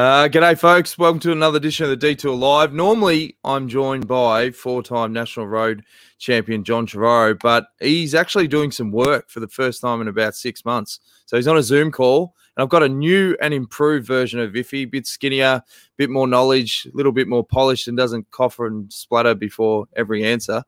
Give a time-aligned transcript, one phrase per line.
[0.00, 0.96] Uh, g'day, folks.
[0.96, 2.72] Welcome to another edition of the Detour Live.
[2.72, 5.84] Normally, I'm joined by four-time national road
[6.16, 10.34] champion John Trevorrow, but he's actually doing some work for the first time in about
[10.34, 11.00] six months.
[11.26, 14.52] So he's on a Zoom call, and I've got a new and improved version of
[14.52, 15.62] Iffy, bit skinnier,
[15.98, 20.24] bit more knowledge, a little bit more polished, and doesn't cough and splatter before every
[20.24, 20.62] answer.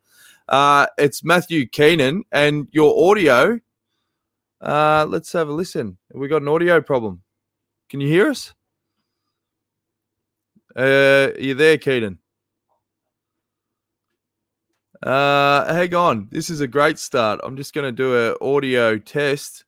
[0.47, 3.59] Uh, it's Matthew Keenan, and your audio.
[4.61, 5.97] Uh, let's have a listen.
[6.12, 7.23] We got an audio problem.
[7.89, 8.53] Can you hear us?
[10.75, 12.19] Uh, you there, Keenan?
[15.03, 16.29] Uh, hang on.
[16.31, 17.41] This is a great start.
[17.43, 19.65] I'm just going to do an audio test.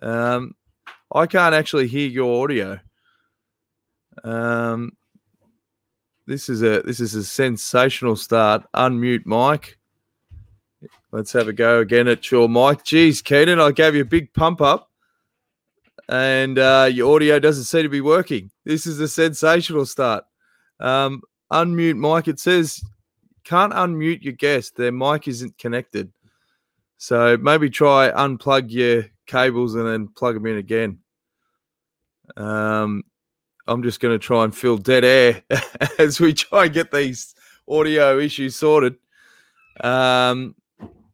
[0.00, 0.54] Um,
[1.12, 2.78] I can't actually hear your audio.
[4.22, 4.92] Um,
[6.26, 8.64] this is a this is a sensational start.
[8.74, 9.78] Unmute mic.
[11.10, 12.84] Let's have a go again at your mic.
[12.84, 14.88] Geez, Keenan, I gave you a big pump up,
[16.08, 18.52] and uh, your audio doesn't seem to be working.
[18.64, 20.24] This is a sensational start.
[20.80, 22.26] Um, unmute mic.
[22.26, 22.82] It says
[23.44, 24.76] can't unmute your guest.
[24.76, 26.12] Their mic isn't connected.
[26.98, 30.98] So maybe try unplug your cables and then plug them in again.
[32.36, 33.04] Um,
[33.66, 35.42] I'm just going to try and fill dead air
[35.98, 37.34] as we try and get these
[37.68, 38.96] audio issues sorted.
[39.82, 40.54] Um,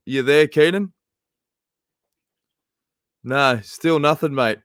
[0.05, 0.93] you there, Keenan?
[3.23, 4.59] No, still nothing, mate.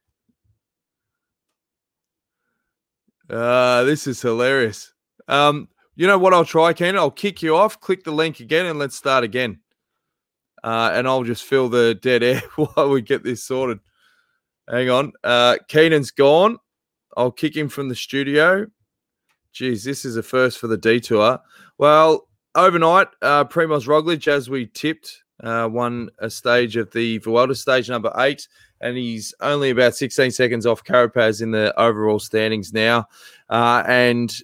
[3.32, 4.94] Uh, this is hilarious.
[5.28, 6.98] Um, you know what I'll try, Keenan?
[6.98, 9.60] I'll kick you off, click the link again, and let's start again.
[10.64, 13.80] Uh, and I'll just fill the dead air while we get this sorted.
[14.70, 15.14] Hang on.
[15.24, 16.58] Uh, Keenan's gone.
[17.16, 18.68] I'll kick him from the studio.
[19.54, 21.40] Geez, this is a first for the detour.
[21.78, 27.56] Well, overnight, uh, Primoz Roglic, as we tipped, uh, won a stage of the Vuelta
[27.56, 28.48] stage number eight,
[28.82, 33.08] and he's only about 16 seconds off Carapaz in the overall standings now.
[33.50, 34.36] Uh, and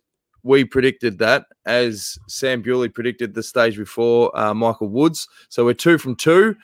[0.44, 5.28] we predicted that as Sam Bewley predicted the stage before uh, Michael Woods.
[5.50, 6.56] So we're two from two.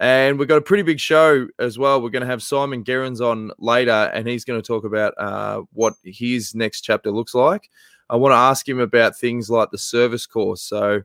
[0.00, 2.02] And we've got a pretty big show as well.
[2.02, 5.62] We're going to have Simon Gerrans on later, and he's going to talk about uh,
[5.72, 7.70] what his next chapter looks like.
[8.10, 10.62] I want to ask him about things like the service course.
[10.62, 11.02] So,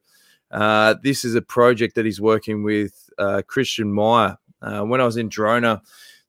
[0.50, 4.39] uh, this is a project that he's working with uh, Christian Meyer.
[4.62, 5.82] Uh, when I was in Girona,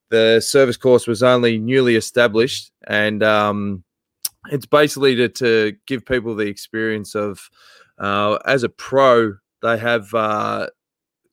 [0.08, 3.84] the service course was only newly established, and um,
[4.50, 7.50] it's basically to, to give people the experience of
[7.98, 10.66] uh, as a pro they have uh,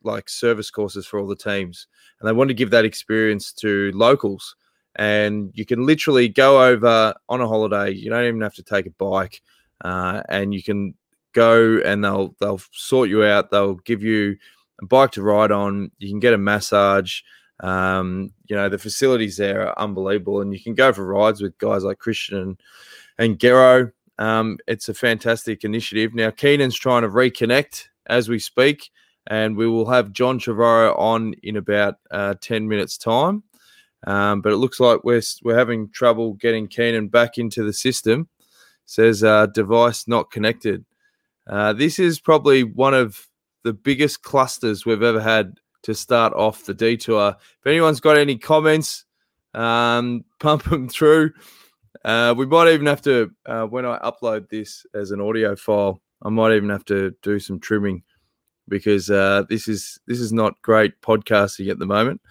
[0.04, 1.88] like service courses for all the teams
[2.20, 4.56] and they want to give that experience to locals
[4.96, 8.86] and you can literally go over on a holiday you don't even have to take
[8.86, 9.42] a bike
[9.86, 10.94] uh, and you can
[11.34, 14.36] go and they'll they'll sort you out they'll give you
[14.82, 17.22] a bike to ride on you can get a massage
[17.62, 21.58] um, you know the facilities there are unbelievable and you can go for rides with
[21.58, 22.62] guys like christian and
[23.18, 23.92] and Gero.
[24.20, 26.14] Um, it's a fantastic initiative.
[26.14, 28.92] Now, Keenan's trying to reconnect as we speak,
[29.28, 33.44] and we will have John Trevorrow on in about uh, 10 minutes' time.
[34.06, 38.28] Um, but it looks like we're, we're having trouble getting Keenan back into the system.
[38.86, 40.86] says uh, device not connected.
[41.48, 43.28] Uh, this is probably one of
[43.68, 47.36] the biggest clusters we've ever had to start off the detour.
[47.60, 49.04] If anyone's got any comments,
[49.54, 51.34] um, pump them through.
[52.06, 56.02] Uh, we might even have to, uh, when I upload this as an audio file,
[56.22, 58.04] I might even have to do some trimming
[58.70, 62.22] because uh, this is this is not great podcasting at the moment.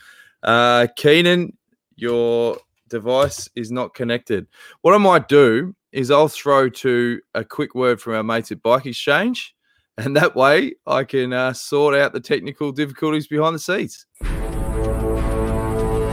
[0.42, 1.54] Uh, Keenan,
[1.96, 2.56] your
[2.88, 4.46] device is not connected.
[4.80, 8.62] What I might do is I'll throw to a quick word from our mates at
[8.62, 9.54] Bike Exchange,
[9.98, 14.06] and that way I can uh, sort out the technical difficulties behind the scenes.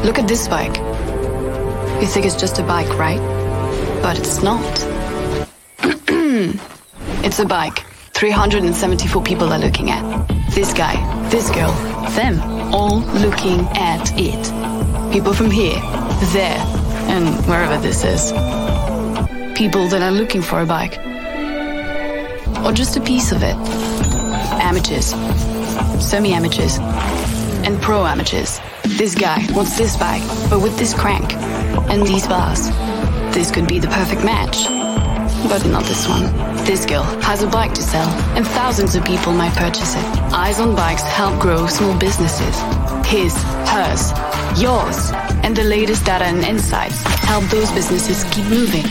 [0.06, 0.78] Look at this bike.
[2.02, 3.20] You think it's just a bike, right?
[4.02, 4.62] But it's not.
[7.24, 7.86] it's a bike.
[8.14, 10.28] 374 people are looking at.
[10.52, 10.96] This guy,
[11.30, 11.72] this girl,
[12.12, 12.40] them,
[12.74, 15.12] all looking at it.
[15.12, 15.80] People from here,
[16.32, 16.60] there,
[17.10, 18.32] and wherever this is.
[19.58, 21.00] People that are looking for a bike.
[22.66, 23.56] Or just a piece of it.
[24.62, 25.08] Amateurs,
[26.04, 26.78] semi amateurs,
[27.66, 28.60] and pro amateurs.
[28.98, 31.34] This guy wants this bike, but with this crank
[31.90, 32.70] and these bars.
[33.34, 34.68] This could be the perfect match.
[35.50, 36.26] But not this one.
[36.66, 38.08] This girl has a bike to sell,
[38.38, 40.06] and thousands of people might purchase it.
[40.32, 42.56] Eyes on Bikes help grow small businesses.
[43.06, 43.36] His,
[43.68, 44.12] hers,
[44.62, 45.12] yours,
[45.44, 48.86] and the latest data and insights help those businesses keep moving.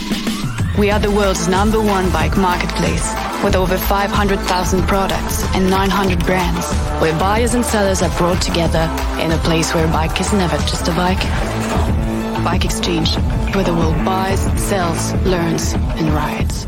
[0.77, 6.65] We are the world's number one bike marketplace with over 500,000 products and 900 brands,
[7.01, 10.55] where buyers and sellers are brought together in a place where a bike is never
[10.59, 11.21] just a bike.
[12.43, 13.15] Bike Exchange,
[13.53, 16.67] where the world buys, sells, learns, and rides.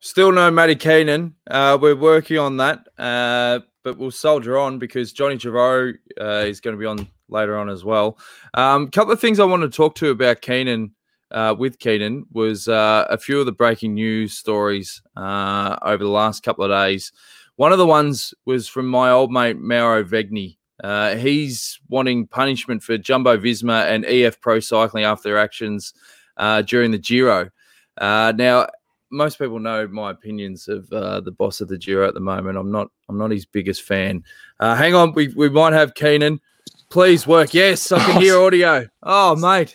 [0.00, 1.34] Still no Matty Keenan.
[1.48, 6.60] Uh, we're working on that, uh, but we'll soldier on because Johnny Trevorrow uh, is
[6.60, 8.18] going to be on later on as well.
[8.54, 10.92] A um, couple of things I want to talk to about Keenan
[11.32, 16.10] uh, with Keenan was uh, a few of the breaking news stories uh, over the
[16.10, 17.12] last couple of days.
[17.56, 20.58] One of the ones was from my old mate Mauro Vegni.
[20.82, 25.94] Uh, he's wanting punishment for Jumbo Visma and EF Pro Cycling after their actions
[26.36, 27.50] uh, during the Giro.
[27.98, 28.68] Uh, now,
[29.10, 32.58] most people know my opinions of the boss of the Giro at the moment.
[32.58, 32.88] I'm not.
[33.08, 34.24] I'm not his biggest fan.
[34.58, 36.40] hang on, we, we might have Keenan.
[36.88, 37.52] Please work.
[37.52, 38.86] Yes, I can hear audio.
[39.02, 39.74] Oh, mate.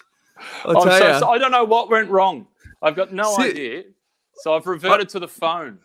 [0.65, 2.47] I'll I'm so, so, I don't know what went wrong.
[2.81, 3.83] I've got no See, idea.
[4.35, 5.79] So I've reverted I, to the phone.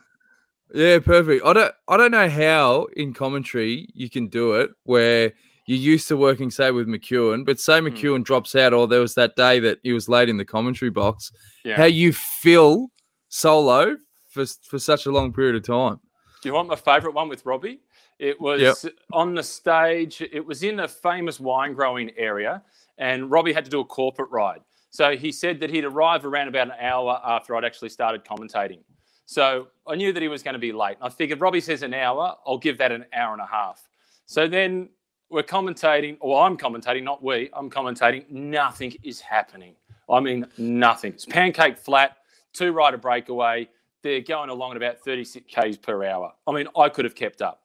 [0.74, 1.44] Yeah, perfect.
[1.44, 5.32] I don't I don't know how in commentary you can do it where
[5.66, 7.86] you're used to working, say, with McEwen, but say hmm.
[7.86, 8.24] McEwen mm.
[8.24, 11.30] drops out, or there was that day that he was late in the commentary box.
[11.64, 11.76] Yeah.
[11.76, 12.88] How you feel
[13.28, 13.96] solo
[14.28, 16.00] for for such a long period of time?
[16.42, 17.80] Do you want my favourite one with Robbie?
[18.18, 18.94] It was yep.
[19.12, 20.20] on the stage.
[20.20, 22.62] It was in a famous wine growing area,
[23.02, 24.60] and Robbie had to do a corporate ride.
[24.90, 28.78] So he said that he'd arrive around about an hour after I'd actually started commentating.
[29.26, 30.98] So I knew that he was going to be late.
[31.00, 33.88] I figured Robbie says an hour, I'll give that an hour and a half.
[34.26, 34.88] So then
[35.30, 38.30] we're commentating, or I'm commentating, not we, I'm commentating.
[38.30, 39.74] Nothing is happening.
[40.08, 41.14] I mean, nothing.
[41.14, 42.18] It's pancake flat,
[42.52, 43.68] two rider breakaway.
[44.04, 46.32] They're going along at about 36 Ks per hour.
[46.46, 47.61] I mean, I could have kept up.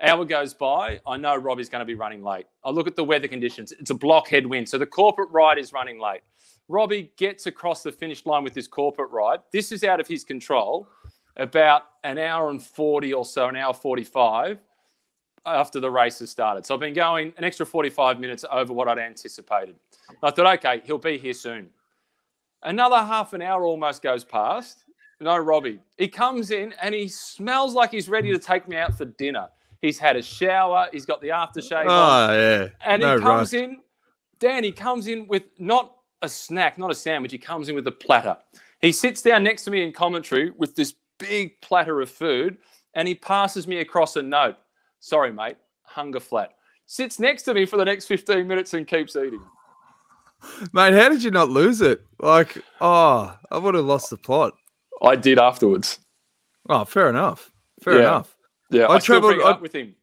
[0.00, 1.00] Hour goes by.
[1.06, 2.46] I know Robbie's going to be running late.
[2.64, 3.72] I look at the weather conditions.
[3.72, 4.68] It's a block headwind.
[4.68, 6.20] So the corporate ride is running late.
[6.68, 9.40] Robbie gets across the finish line with his corporate ride.
[9.52, 10.88] This is out of his control.
[11.36, 14.58] About an hour and 40 or so, an hour 45
[15.46, 16.66] after the race has started.
[16.66, 19.76] So I've been going an extra 45 minutes over what I'd anticipated.
[20.22, 21.70] I thought, okay, he'll be here soon.
[22.62, 24.84] Another half an hour almost goes past.
[25.20, 25.80] No, Robbie.
[25.96, 29.48] He comes in and he smells like he's ready to take me out for dinner.
[29.80, 30.88] He's had a shower.
[30.92, 31.84] He's got the aftershave.
[31.86, 32.68] Oh, on, yeah.
[32.84, 33.62] And no, he comes right.
[33.64, 33.78] in,
[34.38, 37.32] Dan, he comes in with not a snack, not a sandwich.
[37.32, 38.36] He comes in with a platter.
[38.80, 42.58] He sits down next to me in commentary with this big platter of food
[42.94, 44.56] and he passes me across a note.
[45.00, 46.54] Sorry, mate, hunger flat.
[46.86, 49.42] Sits next to me for the next 15 minutes and keeps eating.
[50.72, 52.02] Mate, how did you not lose it?
[52.20, 54.54] Like, oh, I would have lost the plot.
[55.02, 55.98] I did afterwards.
[56.68, 57.52] Oh, fair enough.
[57.82, 58.00] Fair yeah.
[58.00, 58.36] enough.
[58.70, 59.94] Yeah, I, I traveled I, with him.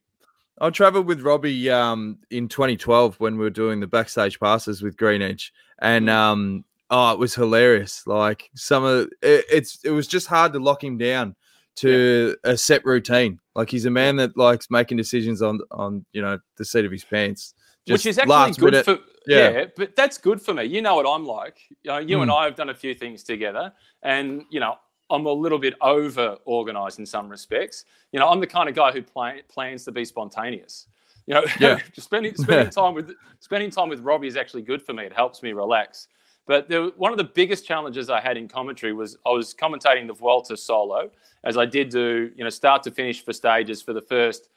[0.60, 4.96] I traveled with Robbie um, in 2012 when we were doing the backstage passes with
[4.96, 6.14] Green Edge, and mm.
[6.14, 8.08] um, oh, it was hilarious.
[8.08, 11.36] Like some of it, it's it was just hard to lock him down
[11.78, 12.52] to yeah.
[12.52, 13.40] a set routine.
[13.54, 16.92] Like he's a man that likes making decisions on on you know the seat of
[16.92, 17.54] his pants,
[17.86, 18.86] which is actually good minute.
[18.86, 19.50] for yeah.
[19.50, 19.66] yeah.
[19.76, 20.64] but that's good for me.
[20.66, 21.60] You know what I'm like.
[21.84, 22.24] You, know, you mm.
[22.24, 23.74] and I have done a few things together,
[24.04, 24.76] and you know
[25.10, 27.86] I'm a little bit over organized in some respects.
[28.12, 30.88] You know, I'm the kind of guy who plan, plans to be spontaneous.
[31.28, 31.80] You know, yeah.
[31.98, 35.04] spending spending time with spending time with Robbie is actually good for me.
[35.04, 36.08] It helps me relax.
[36.48, 40.06] But the, one of the biggest challenges I had in commentary was I was commentating
[40.06, 41.10] the Vuelta solo,
[41.44, 44.50] as I did do, you know, start to finish for stages for the first,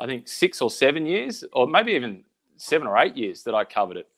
[0.00, 2.24] I think, six or seven years, or maybe even
[2.56, 4.08] seven or eight years that I covered it.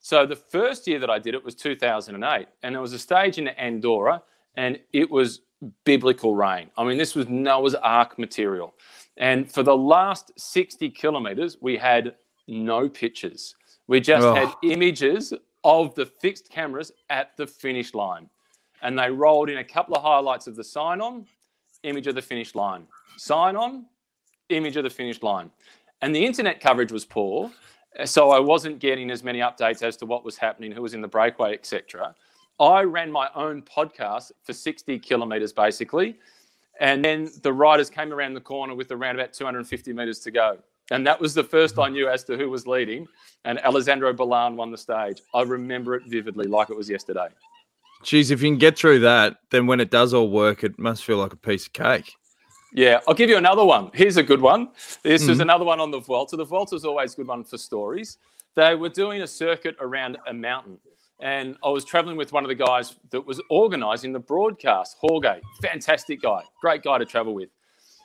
[0.00, 3.36] So the first year that I did it was 2008, and there was a stage
[3.36, 4.22] in Andorra
[4.56, 5.40] and it was
[5.84, 6.70] biblical rain.
[6.76, 8.74] I mean, this was Noah's Ark material.
[9.16, 12.14] And for the last 60 kilometers, we had
[12.46, 13.54] no pictures.
[13.86, 14.34] We just oh.
[14.34, 15.32] had images
[15.64, 18.28] of the fixed cameras at the finish line.
[18.82, 21.26] And they rolled in a couple of highlights of the sign on,
[21.82, 22.86] image of the finish line,
[23.16, 23.86] sign on,
[24.50, 25.50] image of the finish line.
[26.00, 27.50] And the internet coverage was poor.
[28.04, 31.00] So I wasn't getting as many updates as to what was happening, who was in
[31.00, 32.14] the breakaway, etc.
[32.60, 36.18] I ran my own podcast for 60 kilometers basically.
[36.80, 40.58] And then the riders came around the corner with around about 250 meters to go.
[40.90, 43.06] And that was the first I knew as to who was leading.
[43.44, 45.20] And Alessandro Ballan won the stage.
[45.34, 47.28] I remember it vividly, like it was yesterday.
[48.04, 51.04] Geez, if you can get through that, then when it does all work, it must
[51.04, 52.14] feel like a piece of cake.
[52.72, 53.90] Yeah, I'll give you another one.
[53.92, 54.68] Here's a good one.
[55.02, 55.32] This mm-hmm.
[55.32, 56.36] is another one on the Vuelta.
[56.36, 58.18] The Vuelta is always a good one for stories.
[58.54, 60.78] They were doing a circuit around a mountain
[61.20, 65.40] and I was traveling with one of the guys that was organizing the broadcast, Jorge,
[65.60, 67.50] fantastic guy, great guy to travel with.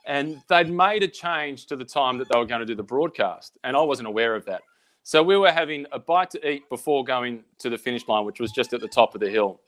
[0.05, 2.83] And they'd made a change to the time that they were going to do the
[2.83, 4.61] broadcast, and I wasn't aware of that.
[5.03, 8.39] So we were having a bite to eat before going to the finish line, which
[8.39, 9.59] was just at the top of the hill.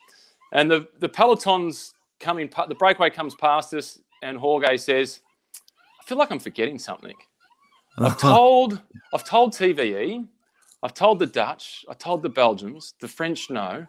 [0.53, 5.21] And the, the peloton's coming, the breakaway comes past us, and Jorge says,
[6.01, 7.15] I feel like I'm forgetting something.
[7.97, 8.07] Uh-huh.
[8.07, 8.81] I've told,
[9.13, 10.25] I've told TVE
[10.83, 13.85] I've told the Dutch, I told the Belgians, the French know.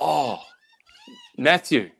[0.00, 0.40] Oh,
[1.36, 1.90] Matthew,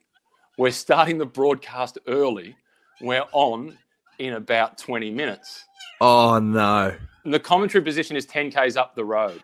[0.56, 2.56] we're starting the broadcast early.
[3.00, 3.78] We're on
[4.18, 5.64] in about 20 minutes.
[6.00, 6.94] Oh, no.
[7.24, 9.42] And the commentary position is 10 Ks up the road.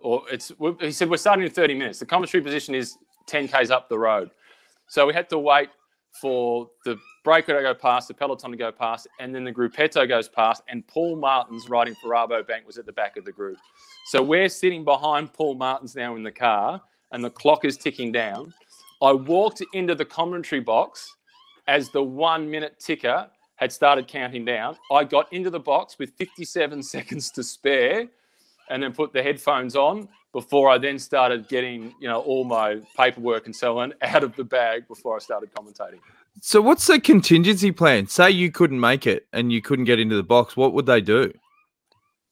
[0.00, 1.98] Or it's, he said, we're starting in 30 minutes.
[1.98, 4.30] The commentary position is 10 Ks up the road.
[4.86, 5.70] So we had to wait
[6.20, 10.08] for the breaker to go past, the peloton to go past, and then the gruppetto
[10.08, 13.58] goes past, and Paul Martens riding for Rabobank was at the back of the group.
[14.06, 16.80] So we're sitting behind Paul Martens now in the car,
[17.12, 18.54] and the clock is ticking down.
[19.02, 21.14] I walked into the commentary box
[21.66, 24.76] as the one minute ticker had started counting down.
[24.90, 28.08] I got into the box with 57 seconds to spare
[28.70, 32.80] and then put the headphones on before I then started getting, you know, all my
[32.96, 36.00] paperwork and so on out of the bag before I started commentating.
[36.40, 38.08] So what's the contingency plan?
[38.08, 41.00] Say you couldn't make it and you couldn't get into the box, what would they
[41.00, 41.32] do?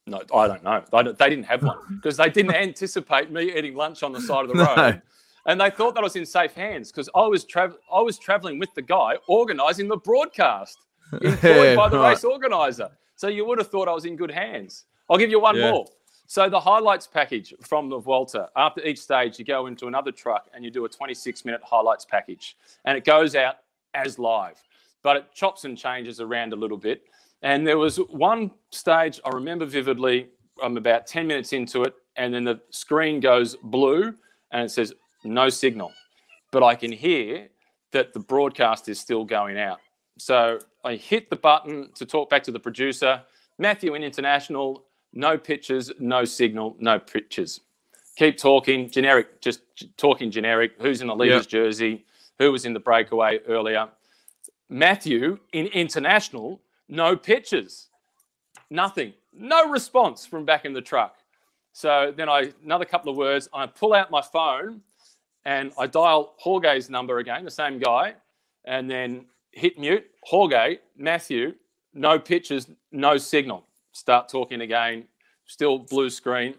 [0.05, 0.83] No, I don't know.
[0.91, 4.49] They didn't have one because they didn't anticipate me eating lunch on the side of
[4.49, 4.75] the road.
[4.75, 5.01] No
[5.45, 8.17] and they thought that I was in safe hands because I was tra- I was
[8.17, 10.77] traveling with the guy organising the broadcast,
[11.11, 12.11] employed yeah, by the right.
[12.11, 12.89] race organizer.
[13.15, 14.85] So you would have thought I was in good hands.
[15.09, 15.71] I'll give you one yeah.
[15.71, 15.87] more.
[16.33, 18.49] So the highlights package from the Vuelta.
[18.55, 22.57] After each stage, you go into another truck and you do a 26-minute highlights package,
[22.85, 23.57] and it goes out
[23.93, 24.59] as live,
[25.03, 27.03] but it chops and changes around a little bit.
[27.43, 30.29] And there was one stage I remember vividly.
[30.59, 34.15] I'm about 10 minutes into it, and then the screen goes blue
[34.49, 34.91] and it says
[35.23, 35.91] no signal,
[36.49, 37.47] but I can hear
[37.91, 39.81] that the broadcast is still going out.
[40.17, 43.21] So I hit the button to talk back to the producer.
[43.59, 47.61] Matthew in international, no pictures, no signal, no pictures.
[48.17, 49.61] Keep talking, generic, just
[49.97, 50.73] talking generic.
[50.79, 51.49] Who's in the leader's yep.
[51.49, 52.05] jersey?
[52.39, 53.87] Who was in the breakaway earlier?
[54.69, 57.89] Matthew in international, no pictures,
[58.69, 61.17] nothing, no response from back in the truck.
[61.73, 63.49] So then I another couple of words.
[63.53, 64.81] I pull out my phone
[65.45, 68.13] and I dial Jorge's number again, the same guy,
[68.65, 70.05] and then hit mute.
[70.23, 71.53] Jorge, Matthew,
[71.93, 73.65] no pictures, no signal.
[73.93, 75.05] Start talking again,
[75.45, 76.55] still blue screen.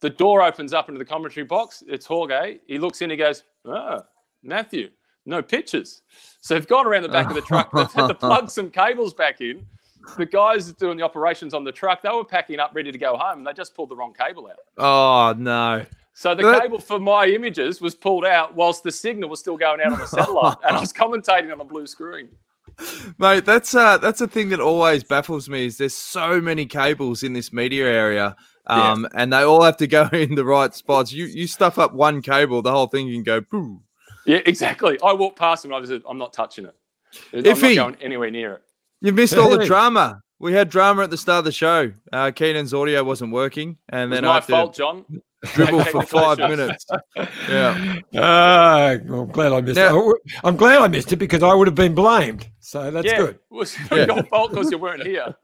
[0.00, 1.82] The door opens up into the commentary box.
[1.86, 2.58] It's Jorge.
[2.66, 4.02] He looks in, he goes, Oh,
[4.42, 4.90] Matthew,
[5.26, 6.02] no pictures.
[6.40, 7.70] So they've gone around the back of the truck.
[7.72, 9.66] They've had to plug some cables back in.
[10.16, 13.16] The guys doing the operations on the truck, they were packing up, ready to go
[13.16, 13.38] home.
[13.38, 14.56] And they just pulled the wrong cable out.
[14.78, 15.84] Oh, no.
[16.14, 19.80] So the cable for my images was pulled out whilst the signal was still going
[19.80, 22.28] out on the satellite, and I was commentating on a blue screen.
[23.18, 25.66] Mate, that's uh, that's a thing that always baffles me.
[25.66, 29.20] Is there's so many cables in this media area, um, yeah.
[29.22, 31.12] and they all have to go in the right spots.
[31.12, 33.80] You you stuff up one cable, the whole thing can go poo.
[34.26, 34.98] Yeah, exactly.
[35.02, 35.72] I walked past him.
[35.72, 36.74] I was, I'm not touching it.
[37.32, 38.62] I'm if not he, going anywhere near it.
[39.00, 40.22] You missed all the drama.
[40.38, 41.92] We had drama at the start of the show.
[42.12, 45.04] Uh, Keenan's audio wasn't working, and then my fault, John
[45.44, 46.86] dribble for five minutes.
[47.48, 47.96] Yeah.
[48.14, 50.16] Uh, I'm glad I missed now, it.
[50.44, 52.48] I'm glad I missed it because I would have been blamed.
[52.60, 53.34] So that's yeah, good.
[53.36, 54.06] It was yeah.
[54.06, 55.34] your fault because you weren't here.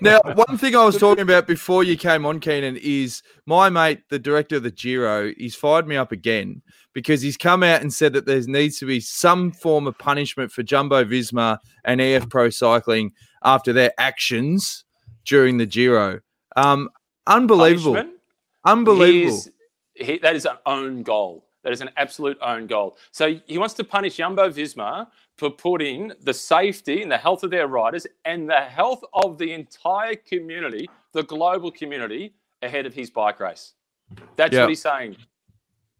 [0.00, 4.00] now, one thing I was talking about before you came on, Keenan, is my mate,
[4.08, 6.62] the director of the Giro, he's fired me up again
[6.94, 10.50] because he's come out and said that there needs to be some form of punishment
[10.50, 13.12] for Jumbo Visma and EF Pro Cycling
[13.44, 14.84] after their actions
[15.24, 16.20] during the Giro.
[16.56, 16.88] Um,
[17.26, 17.94] unbelievable.
[17.94, 18.17] Punishment?
[18.64, 19.42] Unbelievable.
[19.94, 21.44] He, that is an own goal.
[21.64, 22.96] That is an absolute own goal.
[23.10, 27.50] So he wants to punish Jumbo Visma for putting the safety and the health of
[27.50, 33.10] their riders and the health of the entire community, the global community, ahead of his
[33.10, 33.74] bike race.
[34.36, 34.62] That's yep.
[34.62, 35.16] what he's saying.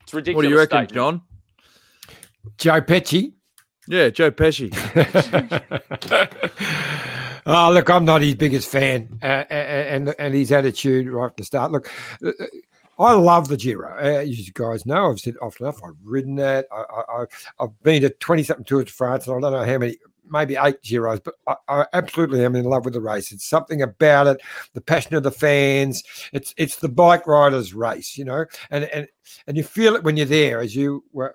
[0.02, 0.36] It's ridiculous.
[0.36, 0.94] What do you reckon, statement.
[0.94, 1.22] John?
[2.56, 3.34] Joe Pesci.
[3.88, 4.72] Yeah, Joe Pesci.
[7.48, 11.44] oh, look, I'm not his biggest fan, uh, and and his attitude right at the
[11.44, 11.72] start.
[11.72, 11.90] Look,
[12.24, 12.32] uh,
[12.98, 13.94] I love the Giro.
[13.96, 15.82] Uh, as you guys know, I've said often enough.
[15.84, 16.66] I've ridden that.
[16.70, 17.24] I,
[17.60, 19.96] have been to twenty something tours de France, and I don't know how many,
[20.28, 23.32] maybe eight Giros, but I, I, absolutely am in love with the race.
[23.32, 24.40] It's something about it,
[24.74, 26.02] the passion of the fans.
[26.32, 29.06] It's it's the bike riders' race, you know, and and
[29.46, 31.32] and you feel it when you're there, as you well,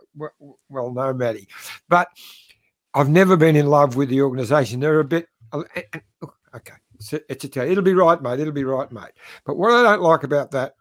[0.69, 1.47] well know, Maddie.
[1.89, 2.07] But
[2.93, 4.79] I've never been in love with the organisation.
[4.79, 6.73] They're a bit okay.
[6.99, 7.69] It's a tell.
[7.69, 8.39] It'll be right, mate.
[8.39, 9.11] It'll be right, mate.
[9.45, 10.75] But what I don't like about that,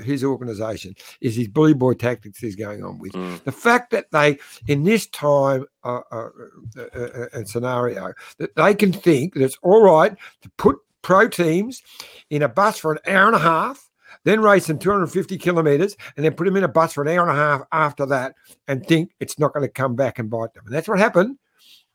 [0.00, 3.12] his organisation, is his bully boy tactics he's going on with.
[3.12, 3.44] Mm.
[3.44, 6.28] The fact that they, in this time uh, uh,
[6.76, 11.28] uh, uh, and scenario, that they can think that it's all right to put pro
[11.28, 11.82] teams
[12.30, 13.88] in a bus for an hour and a half
[14.24, 17.28] then race them 250 kilometers and then put them in a bus for an hour
[17.28, 18.34] and a half after that
[18.66, 20.64] and think it's not going to come back and bite them.
[20.66, 21.38] And that's what happened.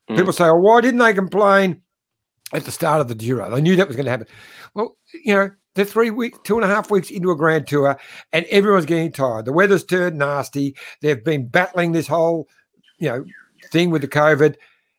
[0.10, 0.18] Mm.
[0.18, 1.82] People say, oh, why didn't they complain
[2.54, 3.50] at the start of the Giro?
[3.50, 4.28] They knew that was going to happen.
[4.74, 7.98] Well, you know, they're three weeks, two and a half weeks into a grand tour,
[8.32, 9.46] and everyone's getting tired.
[9.46, 10.76] The weather's turned nasty.
[11.02, 12.48] They've been battling this whole,
[13.00, 13.26] you know,
[13.72, 14.56] thing with the COVID,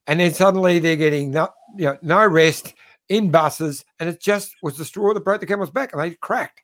[0.06, 2.74] and then suddenly they're getting no, you know, no rest
[3.08, 6.14] in buses, and it just was the straw that broke the camel's back, and they
[6.16, 6.62] cracked.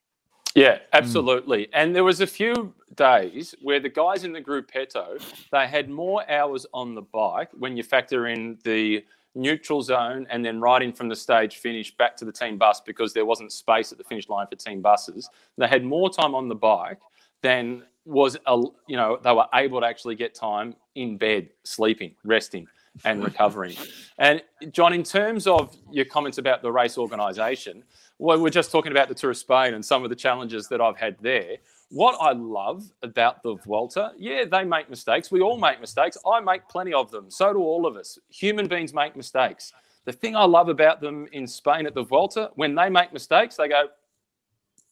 [0.54, 1.64] Yeah, absolutely.
[1.66, 1.70] Mm.
[1.74, 6.28] And there was a few days where the guys in the gruppetto they had more
[6.30, 9.04] hours on the bike when you factor in the
[9.36, 13.12] neutral zone and then riding from the stage finish back to the team bus because
[13.12, 15.30] there wasn't space at the finish line for team buses.
[15.56, 16.98] They had more time on the bike
[17.42, 18.56] than was a,
[18.88, 22.66] you know they were able to actually get time in bed sleeping resting
[23.04, 23.74] and recovering.
[24.18, 27.82] And john in terms of your comments about the race organisation
[28.22, 30.80] well, we're just talking about the tour of spain and some of the challenges that
[30.80, 31.56] i've had there.
[31.90, 35.30] What i love about the vuelta yeah they make mistakes.
[35.30, 36.18] We all make mistakes.
[36.26, 37.30] I make plenty of them.
[37.30, 38.18] So do all of us.
[38.28, 39.72] Human beings make mistakes.
[40.04, 43.56] The thing i love about them in spain at the vuelta when they make mistakes
[43.56, 43.88] they go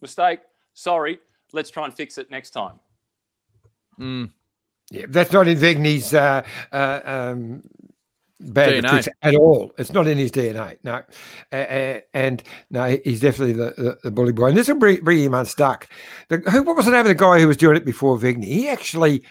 [0.00, 0.41] mistake.
[0.75, 1.19] Sorry.
[1.53, 2.79] Let's try and fix it next time.
[3.99, 4.31] Mm.
[4.91, 7.62] Yeah, that's not in Vegni's uh, uh, um,
[8.40, 8.85] bad
[9.23, 9.73] at all.
[9.78, 10.78] It's not in his DNA.
[10.83, 11.02] No,
[11.52, 14.49] uh, and no, he's definitely the, the, the, bully boy.
[14.49, 15.88] And this will bring, bring him unstuck.
[16.28, 18.45] The, who, what was the name of the guy who was doing it before Vegni?
[18.45, 19.23] He actually.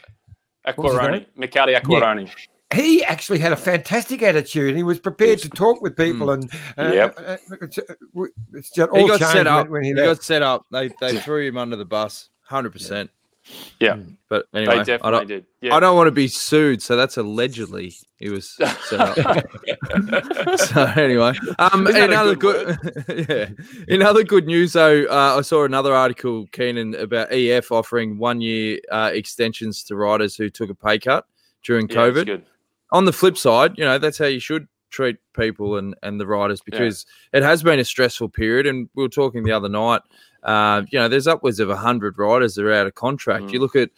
[0.68, 2.28] Acquarone, Michele Acquarone.
[2.28, 2.34] Yeah
[2.74, 4.76] he actually had a fantastic attitude.
[4.76, 7.16] He was prepared to talk with people, and uh, yep.
[7.18, 7.80] uh, it's,
[8.54, 9.68] it's just all he got set up.
[9.68, 10.66] When, when he, he got set up.
[10.72, 12.74] They they threw him under the bus, hundred yeah.
[12.74, 13.10] percent.
[13.80, 14.18] Yeah, mm.
[14.30, 15.46] but anyway, they definitely I don't, did.
[15.62, 15.76] Yeah.
[15.76, 19.16] I don't want to be sued, so that's allegedly he was set up.
[20.60, 23.50] so anyway, um, another good, good yeah,
[23.88, 28.42] in other good news though, uh, I saw another article, Keenan, about EF offering one
[28.42, 31.26] year uh, extensions to riders who took a pay cut
[31.64, 32.44] during yeah, COVID.
[32.92, 36.26] On the flip side, you know that's how you should treat people and and the
[36.26, 37.40] riders because yeah.
[37.40, 40.02] it has been a stressful period, and we were talking the other night
[40.48, 43.46] uh, you know, there's upwards of 100 riders that are out of contract.
[43.46, 43.54] Mm.
[43.54, 43.90] You look at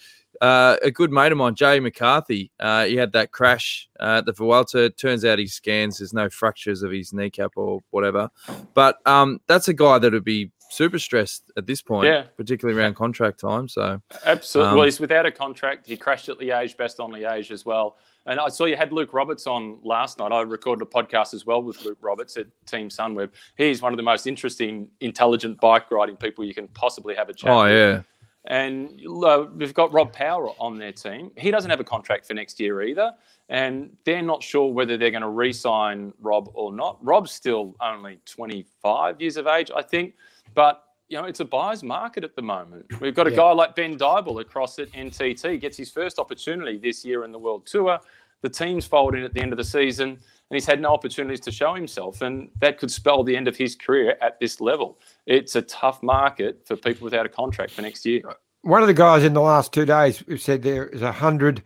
[0.41, 2.51] uh, a good mate of mine, Jay McCarthy.
[2.59, 4.89] Uh, he had that crash uh, at the Vuelta.
[4.89, 5.99] Turns out he scans.
[5.99, 8.29] There's no fractures of his kneecap or whatever.
[8.73, 12.23] But um, that's a guy that would be super stressed at this point, yeah.
[12.35, 13.67] particularly around contract time.
[13.67, 14.71] So absolutely.
[14.71, 15.87] Um, well, he's without a contract.
[15.87, 17.97] He crashed at Liège, Bastogne Liège as well.
[18.25, 20.31] And I saw you had Luke Roberts on last night.
[20.31, 23.31] I recorded a podcast as well with Luke Roberts at Team Sunweb.
[23.57, 27.33] He's one of the most interesting, intelligent bike riding people you can possibly have a
[27.33, 27.49] chat.
[27.49, 27.71] Oh with.
[27.71, 28.01] yeah.
[28.45, 31.31] And uh, we've got Rob Power on their team.
[31.37, 33.13] He doesn't have a contract for next year either.
[33.49, 36.97] And they're not sure whether they're going to re sign Rob or not.
[37.03, 40.13] Rob's still only 25 years of age, I think.
[40.53, 42.85] But you know, it's a buyer's market at the moment.
[43.01, 43.37] We've got a yeah.
[43.37, 47.39] guy like Ben Dyball across at NTT, gets his first opportunity this year in the
[47.39, 47.99] World Tour.
[48.41, 50.19] The team's folding at the end of the season, and
[50.51, 53.75] he's had no opportunities to show himself, and that could spell the end of his
[53.75, 54.99] career at this level.
[55.25, 58.21] It's a tough market for people without a contract for next year.
[58.61, 61.63] One of the guys in the last two days said there is a hundred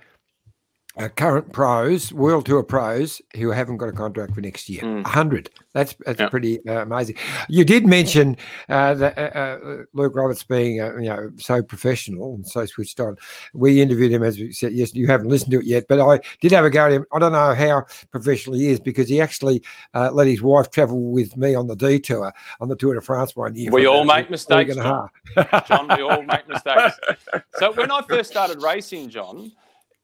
[0.97, 4.81] uh, current pros, World Tour pros, who haven't got a contract for next year.
[4.81, 5.05] Mm.
[5.05, 5.49] hundred.
[5.73, 6.29] That's that's yeah.
[6.29, 7.15] pretty uh, amazing.
[7.49, 8.37] You did mention
[8.69, 12.99] uh, that uh, uh, Luke Roberts being uh, you know so professional and so switched
[12.99, 13.17] on.
[13.53, 14.73] We interviewed him as we said.
[14.73, 17.05] Yes, you haven't listened to it yet, but I did have a go at him.
[17.11, 21.35] I don't know how professional he is because he actually let his wife travel with
[21.37, 23.71] me on the detour on the Tour de France one year.
[23.71, 25.09] We all make mistakes, John.
[25.67, 25.87] John.
[25.97, 26.99] We all make mistakes.
[27.57, 29.51] So when I first started racing, John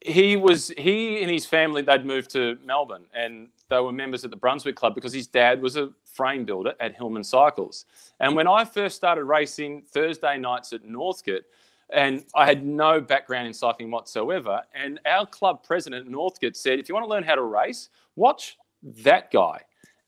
[0.02, 4.32] he was he and his family they'd moved to Melbourne and they were members at
[4.32, 7.86] the Brunswick Club because his dad was a frame builder at Hillman Cycles.
[8.20, 11.46] And when I first started racing Thursday nights at Northcote,
[11.92, 16.90] and I had no background in cycling whatsoever, and our club president Northcote said, if
[16.90, 18.58] you want to learn how to race, watch
[19.04, 19.62] that guy.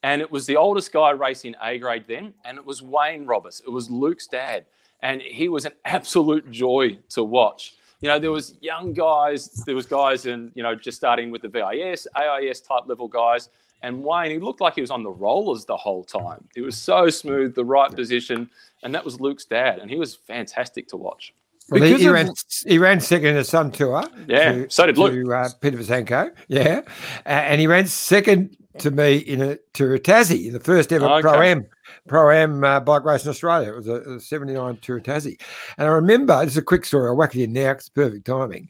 [0.04, 3.62] And it was the oldest guy racing A grade then, and it was Wayne Roberts.
[3.66, 4.66] It was Luke's dad,
[5.02, 9.76] and he was an absolute joy to watch you know, there was young guys, there
[9.76, 13.50] was guys and you know, just starting with the VIS, AIS type level guys.
[13.84, 16.48] And Wayne, he looked like he was on the rollers the whole time.
[16.54, 18.50] He was so smooth, the right position.
[18.84, 19.80] And that was Luke's dad.
[19.80, 21.34] And he was fantastic to watch.
[21.70, 22.30] Well, he, he, ran,
[22.66, 24.04] he ran second in the Sun Tour.
[24.28, 25.14] Yeah, to, so did Luke.
[25.14, 26.32] To, uh, Peter Besanko.
[26.48, 26.82] Yeah.
[27.26, 31.22] Uh, and he ran second to me in a, Tassie, the first ever okay.
[31.22, 31.66] Pro Am
[32.08, 33.74] Pro Am uh, bike race in Australia.
[33.74, 35.40] It was a, a 79 Tour Tassie.
[35.78, 38.26] And I remember, this is a quick story, I'll whack it in now it's perfect
[38.26, 38.70] timing.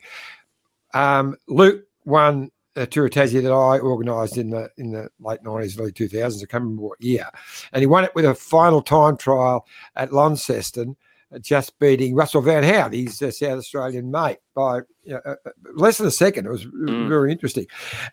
[0.94, 5.80] Um, Luke won a Tour Tassie that I organised in the in the late 90s,
[5.80, 6.38] early 2000s.
[6.38, 7.28] I can't remember what year.
[7.74, 10.96] And he won it with a final time trial at Launceston
[11.40, 14.80] just beating Russell Van Hout, his uh, South Australian mate, by
[15.12, 15.36] uh, uh,
[15.74, 16.46] less than a second.
[16.46, 17.08] It was mm.
[17.08, 17.66] very interesting.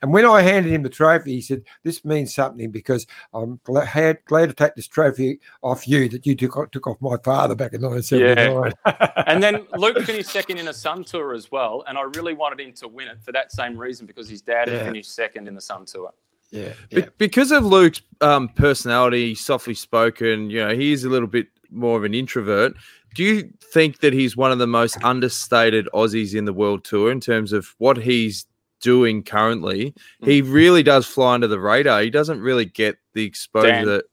[0.02, 4.18] And when I handed him the trophy, he said, "This means something because I'm glad,
[4.26, 7.72] glad to take this trophy off you that you took took off my father back
[7.72, 9.22] in 1979." Yeah.
[9.26, 12.61] and then Luke finished second in a Sun Tour as well, and I really wanted
[12.61, 15.54] him to win it for that same reason because his dad had finished second in
[15.54, 16.12] the Sun Tour.
[16.50, 17.07] Yeah, yeah.
[17.18, 21.98] because of Luke's um, personality, softly spoken, you know, he is a little bit more
[21.98, 22.74] of an introvert.
[23.14, 27.11] Do you think that he's one of the most understated Aussies in the world tour
[27.11, 28.47] in terms of what he's
[28.81, 29.94] doing currently?
[30.23, 30.29] Mm.
[30.29, 32.03] He really does fly under the radar.
[32.03, 34.05] He doesn't really get the exposure Dan, that,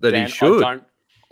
[0.00, 0.62] that Dan, he should.
[0.62, 0.84] I don't,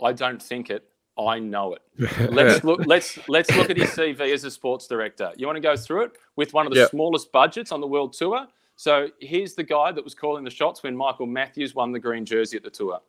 [0.03, 0.83] I don't think it.
[1.17, 1.81] I know it.
[2.31, 2.85] Let's look.
[2.85, 5.31] Let's let's look at his CV as a sports director.
[5.37, 6.89] You want to go through it with one of the yep.
[6.89, 8.45] smallest budgets on the world tour.
[8.75, 12.25] So here's the guy that was calling the shots when Michael Matthews won the green
[12.25, 12.99] jersey at the tour.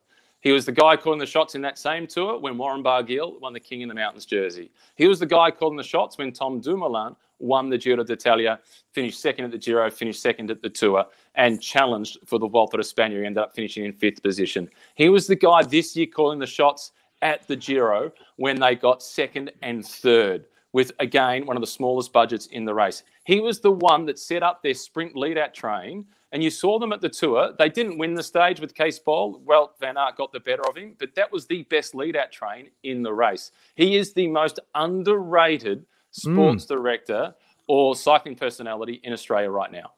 [0.41, 3.53] He was the guy calling the shots in that same tour when Warren Barguil won
[3.53, 4.71] the King in the Mountains jersey.
[4.95, 8.61] He was the guy calling the shots when Tom Dumoulin won the Giro d'Italia,
[8.93, 12.77] finished second at the Giro, finished second at the Tour, and challenged for the Vuelta
[12.77, 13.19] a España.
[13.21, 14.69] He ended up finishing in fifth position.
[14.95, 19.03] He was the guy this year calling the shots at the Giro when they got
[19.03, 23.03] second and third with, again, one of the smallest budgets in the race.
[23.25, 26.05] He was the one that set up their sprint lead out train.
[26.33, 27.53] And you saw them at the tour.
[27.57, 29.41] They didn't win the stage with Cees Bol.
[29.45, 32.33] Well, Van Aert got the better of him, but that was the best lead out
[32.33, 33.53] train in the race.
[33.77, 36.69] He is the most underrated sports mm.
[36.69, 37.35] director
[37.69, 39.93] or cycling personality in Australia right now.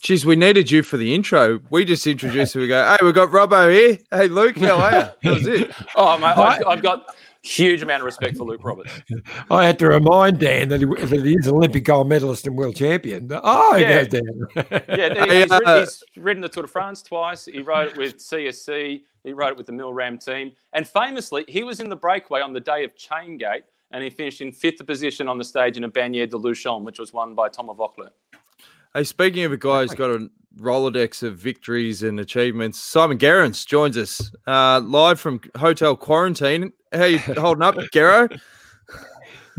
[0.00, 1.60] Geez, we needed you for the intro.
[1.70, 2.54] We just introduced.
[2.54, 3.98] We go, hey, we've got Robbo here.
[4.12, 5.30] Hey, Luke, how are you?
[5.30, 5.74] That was it.
[5.96, 8.92] oh, mate, I've, I've got huge amount of respect for Luke Roberts.
[9.50, 12.56] I had to remind Dan that he, that he is an Olympic gold medalist and
[12.56, 13.28] world champion.
[13.32, 14.22] Oh, yeah, Dan.
[14.88, 17.44] yeah, he's, uh, he's, ridden the Tour de France twice.
[17.46, 19.02] He rode it with CSC.
[19.24, 22.52] He rode it with the Milram team, and famously, he was in the breakaway on
[22.52, 25.90] the day of Chaingate, and he finished in fifth position on the stage in a
[25.90, 28.10] Bagnères de Luchon, which was won by Thomas Voeckler.
[28.94, 33.66] Hey, speaking of a guy who's got a Rolodex of victories and achievements, Simon Gerrans
[33.66, 36.72] joins us uh, live from hotel quarantine.
[36.92, 38.28] How you holding up, Gero?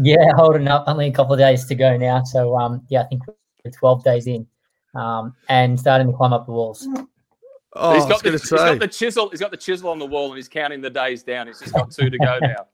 [0.01, 0.85] Yeah, holding up.
[0.87, 2.23] Only a couple of days to go now.
[2.23, 4.47] So, um, yeah, I think we're 12 days in
[4.95, 6.87] um, and starting to climb up the walls.
[7.73, 9.29] Oh, he's got, the, he's got the chisel.
[9.29, 11.47] He's got the chisel on the wall, and he's counting the days down.
[11.47, 12.55] He's just got two to go now.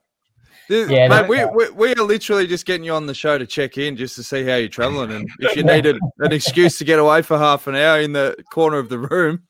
[0.68, 3.46] This, yeah, mate, we, we, we, are literally just getting you on the show to
[3.46, 5.12] check in just to see how you're traveling.
[5.12, 8.36] And if you needed an excuse to get away for half an hour in the
[8.50, 9.44] corner of the room,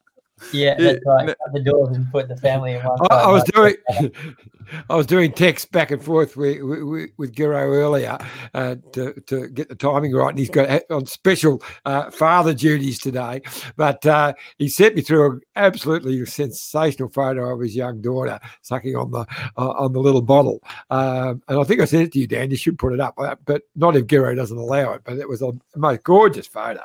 [0.52, 1.28] yeah, that's right.
[1.28, 2.98] Shut the doors and put the family in one.
[3.10, 3.74] I, I was doing,
[4.90, 8.18] I was doing text back and forth with with, with Gero earlier
[8.52, 12.98] uh, to to get the timing right, and he's got on special uh, father duties
[12.98, 13.40] today.
[13.76, 18.94] But uh, he sent me through an absolutely sensational photo of his young daughter sucking
[18.94, 22.18] on the uh, on the little bottle, um, and I think I sent it to
[22.18, 22.50] you, Dan.
[22.50, 25.02] You should put it up, uh, but not if Gero doesn't allow it.
[25.04, 26.82] But it was a most gorgeous photo.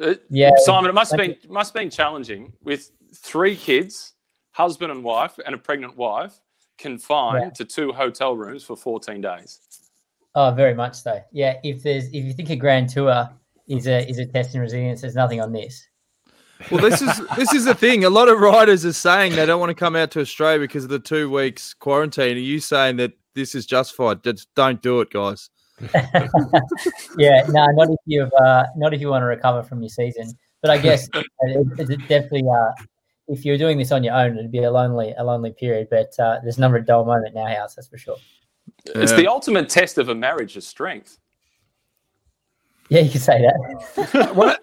[0.00, 4.12] Uh, yeah, Simon, it must have been must have been challenging with three kids,
[4.52, 6.40] husband and wife, and a pregnant wife
[6.78, 7.50] confined yeah.
[7.50, 9.60] to two hotel rooms for 14 days.
[10.34, 11.20] Oh, very much so.
[11.32, 13.30] Yeah, if there's if you think a grand tour
[13.68, 15.86] is a is a test in resilience, there's nothing on this.
[16.70, 18.04] Well, this is this is the thing.
[18.04, 20.84] A lot of riders are saying they don't want to come out to Australia because
[20.84, 22.36] of the two weeks quarantine.
[22.36, 24.22] Are you saying that this is justified?
[24.24, 25.50] Just don't do it, guys.
[27.18, 30.32] yeah, no, not if you've uh, not if you want to recover from your season.
[30.62, 31.24] But I guess it,
[31.78, 32.72] it definitely uh,
[33.28, 35.88] if you're doing this on your own, it'd be a lonely a lonely period.
[35.90, 38.16] But uh, there's never a dull moment in our house, that's for sure.
[38.86, 41.18] It's the ultimate test of a marriage of strength.
[42.88, 44.32] Yeah, you can say that.
[44.36, 44.56] well,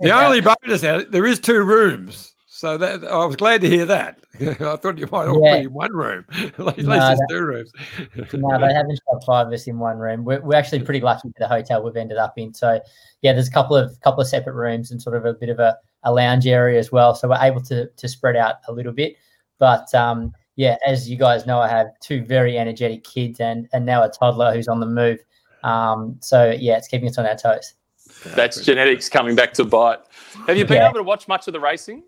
[0.00, 2.34] the only bonus there is two rooms.
[2.56, 4.18] So that I was glad to hear that.
[4.40, 5.58] I thought you might all yeah.
[5.58, 6.24] be in one room.
[6.32, 7.70] At least no, two rooms.
[8.32, 10.24] no, they haven't shot five of us in one room.
[10.24, 12.54] We're, we're actually pretty lucky for the hotel we've ended up in.
[12.54, 12.80] So
[13.20, 15.58] yeah, there's a couple of couple of separate rooms and sort of a bit of
[15.58, 17.14] a, a lounge area as well.
[17.14, 19.16] So we're able to to spread out a little bit.
[19.58, 23.84] But um, yeah, as you guys know, I have two very energetic kids and and
[23.84, 25.18] now a toddler who's on the move.
[25.62, 27.74] Um, so yeah, it's keeping us on our toes.
[28.34, 29.98] That's genetics coming back to bite.
[30.46, 30.88] Have you been yeah.
[30.88, 32.02] able to watch much of the racing?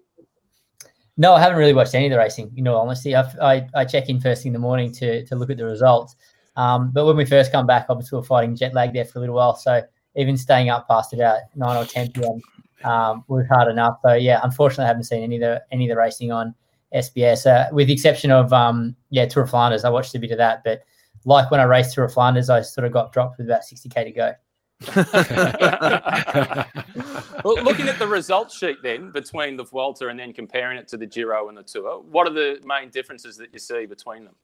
[1.20, 2.52] No, I haven't really watched any of the racing.
[2.54, 5.36] You know, honestly, I, I, I check in first thing in the morning to to
[5.36, 6.14] look at the results.
[6.56, 9.20] Um, but when we first come back, obviously we're fighting jet lag there for a
[9.20, 9.56] little while.
[9.56, 9.82] So
[10.14, 12.40] even staying up past about nine or ten p.m.
[12.84, 13.98] Um, was hard enough.
[14.04, 16.54] So yeah, unfortunately, I haven't seen any of the any of the racing on
[16.94, 19.84] SBS, uh, with the exception of um, yeah Tour of Flanders.
[19.84, 20.82] I watched a bit of that, but
[21.24, 23.88] like when I raced Tour of Flanders, I sort of got dropped with about sixty
[23.88, 24.32] k to go.
[24.94, 25.06] well,
[27.64, 31.06] looking at the results sheet then between the Vuelta and then comparing it to the
[31.06, 34.36] Giro and the Tour, what are the main differences that you see between them?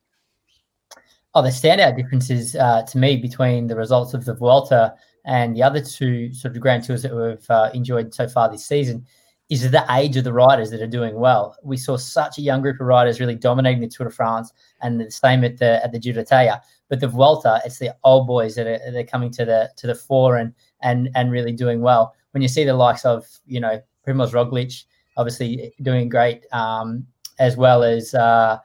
[1.34, 4.94] Oh, the standout differences uh, to me between the results of the Vuelta
[5.24, 8.64] and the other two sort of Grand Tours that we've uh, enjoyed so far this
[8.64, 9.06] season
[9.50, 11.56] is the age of the riders that are doing well.
[11.62, 15.00] We saw such a young group of riders really dominating the Tour de France, and
[15.00, 16.62] the same at the at the Giro d'Italia.
[16.88, 19.94] But the Vuelta, it's the old boys that are they're coming to the to the
[19.94, 20.52] fore and
[20.82, 22.14] and and really doing well.
[22.32, 24.84] When you see the likes of you know Primoz Roglic,
[25.16, 27.06] obviously doing great, um,
[27.38, 28.58] as well as uh,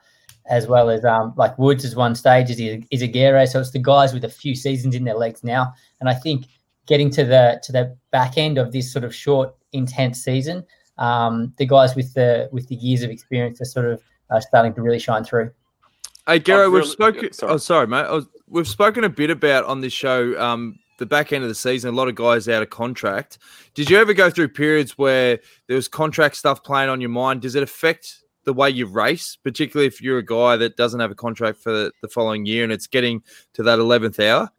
[0.48, 3.46] as well as um, like Woods is one stage, is is Aguirre.
[3.46, 6.46] So it's the guys with a few seasons in their legs now, and I think
[6.86, 10.64] getting to the to the back end of this sort of short intense season,
[10.98, 14.74] um, the guys with the with the years of experience are sort of uh, starting
[14.74, 15.50] to really shine through.
[16.26, 17.32] Hey, Gary, we've spoken.
[17.32, 17.52] Sorry.
[17.52, 18.08] Oh, sorry, mate.
[18.10, 21.54] Was, we've spoken a bit about on this show um, the back end of the
[21.54, 21.92] season.
[21.92, 23.38] A lot of guys out of contract.
[23.74, 27.42] Did you ever go through periods where there was contract stuff playing on your mind?
[27.42, 31.10] Does it affect the way you race, particularly if you're a guy that doesn't have
[31.10, 33.22] a contract for the, the following year and it's getting
[33.54, 34.50] to that eleventh hour?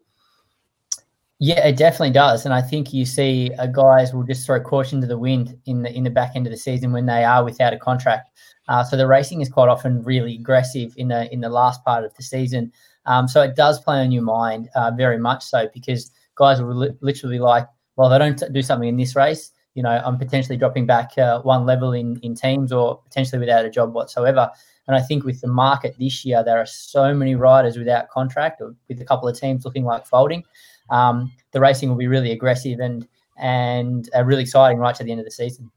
[1.43, 5.01] Yeah, it definitely does, and I think you see uh, guys will just throw caution
[5.01, 7.43] to the wind in the in the back end of the season when they are
[7.43, 8.30] without a contract.
[8.67, 12.06] Uh, so the racing is quite often really aggressive in the in the last part
[12.06, 12.71] of the season.
[13.08, 16.75] Um, so it does play on your mind uh, very much so because guys will
[16.75, 19.49] li- literally like, well, if I don't t- do something in this race.
[19.73, 23.65] You know, I'm potentially dropping back uh, one level in in teams or potentially without
[23.65, 24.51] a job whatsoever.
[24.88, 28.62] And I think with the market this year, there are so many riders without contract,
[28.62, 30.43] or with a couple of teams looking like folding
[30.91, 35.12] um, the racing will be really aggressive and and uh, really exciting right to the
[35.12, 35.71] end of the season.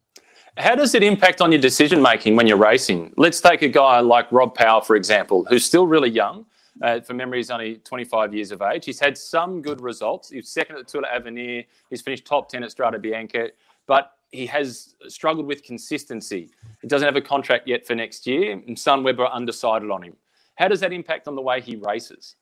[0.59, 3.13] How does it impact on your decision making when you're racing?
[3.17, 6.47] Let's take a guy like Rob Power, for example, who's still really young.
[6.83, 8.85] Uh, for memory, he's only 25 years of age.
[8.85, 10.31] He's had some good results.
[10.31, 11.65] He's second at the Tour de Avenir.
[11.89, 13.51] He's finished top 10 at Strade Bianche,
[13.87, 16.51] but he has struggled with consistency.
[16.83, 20.17] He doesn't have a contract yet for next year, and Sunweb are undecided on him.
[20.57, 22.37] How does that impact on the way he races?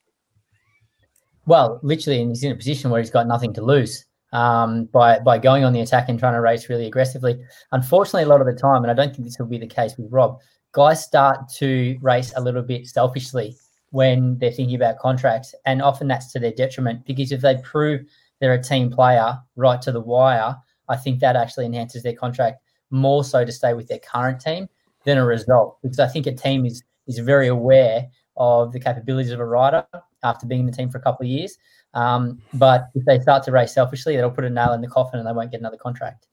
[1.46, 5.18] Well, literally, and he's in a position where he's got nothing to lose um, by
[5.18, 7.40] by going on the attack and trying to race really aggressively.
[7.72, 9.96] Unfortunately, a lot of the time, and I don't think this will be the case
[9.96, 10.38] with Rob,
[10.72, 13.56] guys start to race a little bit selfishly
[13.90, 18.02] when they're thinking about contracts, and often that's to their detriment because if they prove
[18.40, 20.56] they're a team player right to the wire,
[20.88, 24.68] I think that actually enhances their contract more so to stay with their current team
[25.04, 29.32] than a result because I think a team is is very aware of the capabilities
[29.32, 29.84] of a rider
[30.22, 31.58] after being in the team for a couple of years.
[31.94, 35.18] Um, but if they start to race selfishly, that'll put a nail in the coffin
[35.18, 36.26] and they won't get another contract.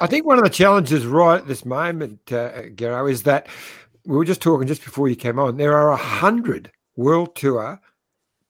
[0.00, 3.48] I think one of the challenges right at this moment, uh, Gero, is that
[4.06, 5.56] we were just talking just before you came on.
[5.56, 7.80] There are a hundred World Tour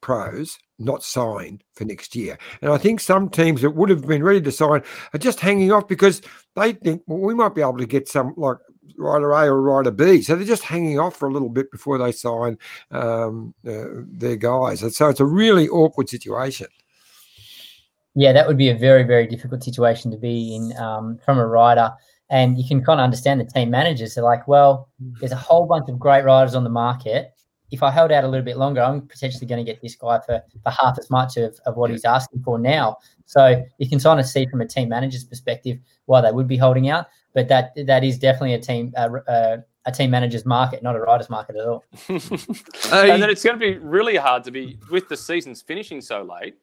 [0.01, 2.39] pros not signed for next year.
[2.61, 4.83] And I think some teams that would have been ready to sign
[5.15, 6.23] are just hanging off because
[6.57, 8.57] they think, well, we might be able to get some like
[8.97, 10.23] rider A or rider B.
[10.23, 12.59] So they're just hanging off for a little bit before they sign
[12.91, 14.83] um, uh, their guys.
[14.83, 16.67] And so it's a really awkward situation.
[18.15, 21.47] Yeah, that would be a very, very difficult situation to be in um, from a
[21.47, 21.91] rider.
[22.31, 24.15] And you can kind of understand the team managers.
[24.15, 24.89] They're like, well,
[25.21, 27.33] there's a whole bunch of great riders on the market.
[27.71, 30.21] If I held out a little bit longer, I'm potentially going to get this guy
[30.27, 32.99] for, for half as much of, of what he's asking for now.
[33.25, 36.59] So you can kind of see from a team manager's perspective why they would be
[36.59, 40.83] holding out but that that is definitely a team uh, uh, a team manager's market,
[40.83, 41.85] not a rider's market at all.
[42.09, 46.23] and then it's going to be really hard to be with the seasons finishing so
[46.23, 46.57] late.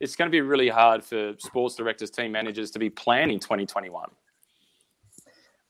[0.00, 4.08] It's going to be really hard for sports directors, team managers to be planning 2021.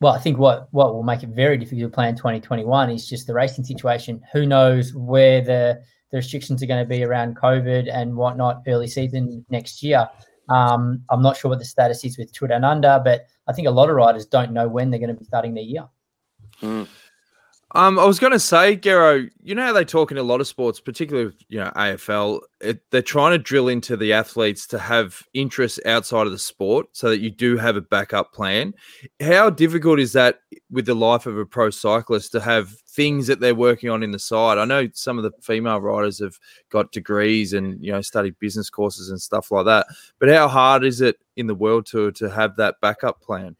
[0.00, 3.26] Well, I think what what will make it very difficult to plan 2021 is just
[3.26, 4.22] the racing situation.
[4.32, 8.86] Who knows where the the restrictions are going to be around COVID and whatnot early
[8.86, 10.08] season next year.
[10.48, 13.68] Um, I'm not sure what the status is with Tour Down Under, but I think
[13.68, 15.86] a lot of riders don't know when they're going to be starting their year.
[16.62, 16.88] Mm.
[17.76, 20.40] Um, I was going to say, Gero, you know how they talk in a lot
[20.40, 22.40] of sports, particularly you know AFL.
[22.60, 26.86] It, they're trying to drill into the athletes to have interests outside of the sport,
[26.92, 28.74] so that you do have a backup plan.
[29.20, 30.38] How difficult is that
[30.70, 34.12] with the life of a pro cyclist to have things that they're working on in
[34.12, 34.56] the side?
[34.56, 36.38] I know some of the female riders have
[36.70, 39.88] got degrees and you know studied business courses and stuff like that,
[40.20, 43.56] but how hard is it in the world to to have that backup plan?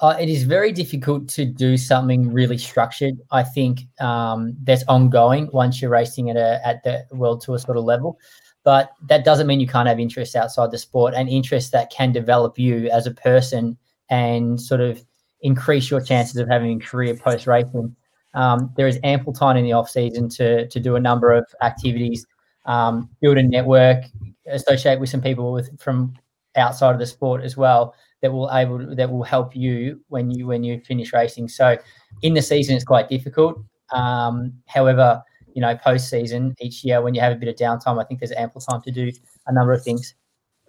[0.00, 3.14] Uh, it is very difficult to do something really structured.
[3.30, 7.76] I think um, that's ongoing once you're racing at a at the world tour sort
[7.76, 8.18] of level,
[8.64, 12.10] but that doesn't mean you can't have interests outside the sport and interests that can
[12.10, 13.78] develop you as a person
[14.10, 15.04] and sort of
[15.42, 17.94] increase your chances of having a career post racing.
[18.34, 21.46] Um, there is ample time in the off season to to do a number of
[21.62, 22.26] activities,
[22.66, 24.02] um, build a network,
[24.48, 26.14] associate with some people with from
[26.56, 30.46] outside of the sport as well that will able that will help you when you
[30.46, 31.46] when you finish racing.
[31.46, 31.76] So
[32.22, 33.62] in the season, it's quite difficult.
[33.92, 38.02] Um, however, you know, post season each year when you have a bit of downtime.
[38.02, 39.12] I think there's ample time to do
[39.46, 40.14] a number of things.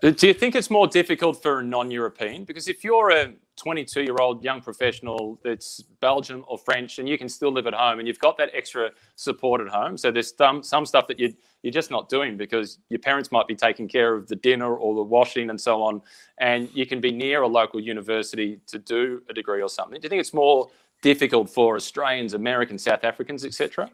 [0.02, 2.44] Do you think it's more difficult for a non-European?
[2.44, 7.52] Because if you're a 22-year-old young professional that's Belgian or French, and you can still
[7.52, 10.86] live at home, and you've got that extra support at home, so there's some some
[10.86, 14.28] stuff that you you're just not doing because your parents might be taking care of
[14.28, 16.02] the dinner or the washing and so on,
[16.40, 20.00] and you can be near a local university to do a degree or something.
[20.00, 20.70] Do you think it's more
[21.02, 23.90] difficult for Australians, Americans, South Africans, etc.?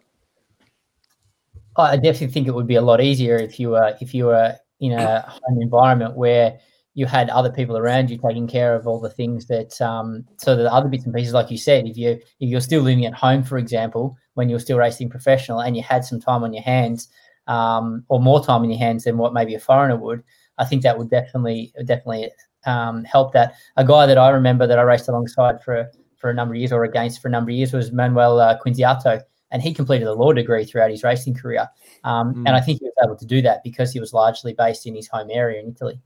[1.78, 4.58] I definitely think it would be a lot easier if you were if you were
[4.82, 6.60] in a home environment where
[6.94, 10.56] you had other people around you taking care of all the things that um, so
[10.56, 13.14] the other bits and pieces like you said if you if you're still living at
[13.14, 16.64] home for example when you're still racing professional and you had some time on your
[16.64, 17.08] hands
[17.48, 20.24] um, or more time in your hands than what maybe a foreigner would
[20.58, 22.30] i think that would definitely definitely
[22.66, 26.34] um, help that a guy that i remember that i raced alongside for for a
[26.34, 29.62] number of years or against for a number of years was manuel uh, quinziato and
[29.62, 31.68] he completed a law degree throughout his racing career.
[32.04, 32.48] Um, mm.
[32.48, 34.96] And I think he was able to do that because he was largely based in
[34.96, 36.00] his home area in Italy.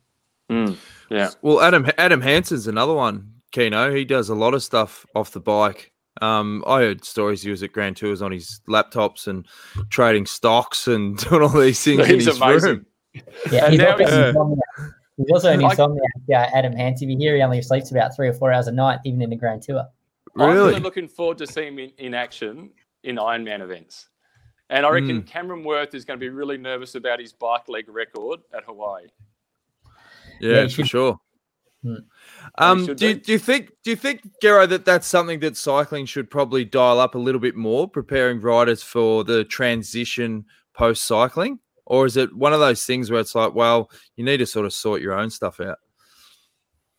[0.49, 0.77] Mm.
[1.09, 1.31] Yeah.
[1.41, 3.31] Well, Adam Adam Hansen's another one.
[3.51, 5.91] Keno, he does a lot of stuff off the bike.
[6.21, 9.45] Um, I heard stories he was at Grand Tours on his laptops and
[9.89, 12.69] trading stocks and doing all these things he's in his amazing.
[12.69, 12.85] room.
[13.51, 14.35] Yeah, he's, also he's,
[15.17, 15.99] he's also an insomniac.
[16.27, 17.17] Yeah, Adam Hansen.
[17.19, 19.61] Here he only sleeps about three or four hours a night, even in the Grand
[19.61, 19.85] Tour.
[20.35, 20.51] Really?
[20.51, 22.71] I'm really looking forward to seeing him in, in action
[23.03, 24.09] in Ironman events.
[24.69, 25.27] And I reckon mm.
[25.27, 29.07] Cameron Wurf is going to be really nervous about his bike leg record at Hawaii.
[30.39, 31.19] Yeah, yeah for sure.
[31.83, 31.95] Hmm.
[32.57, 36.31] Um, do, do you think do you think Gero that that's something that cycling should
[36.31, 42.07] probably dial up a little bit more, preparing riders for the transition post cycling, or
[42.07, 44.73] is it one of those things where it's like, well, you need to sort of
[44.73, 45.77] sort your own stuff out?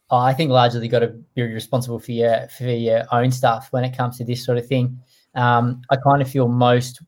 [0.09, 3.69] Oh, I think largely you've got to be responsible for your for your own stuff
[3.73, 5.01] when it comes to this sort of thing.
[5.35, 7.03] Um, I kind of feel most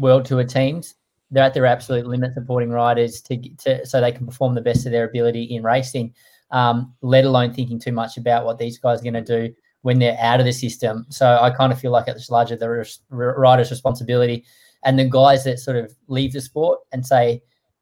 [0.00, 0.94] world tour teams
[1.30, 4.86] they're at their absolute limit supporting riders to, to so they can perform the best
[4.86, 6.14] of their ability in racing.
[6.50, 10.00] Um, let alone thinking too much about what these guys are going to do when
[10.00, 11.06] they're out of the system.
[11.08, 14.44] So I kind of feel like it's largely the rider's responsibility,
[14.84, 17.40] and the guys that sort of leave the sport and say,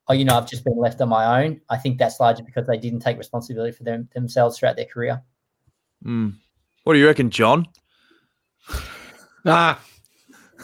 [0.08, 2.66] "Oh, you know, I've just been left on my own." I think that's largely because
[2.66, 5.22] they didn't take responsibility for them themselves throughout their career.
[6.04, 6.34] Mm.
[6.84, 7.66] What do you reckon, John?
[9.44, 9.76] Nah,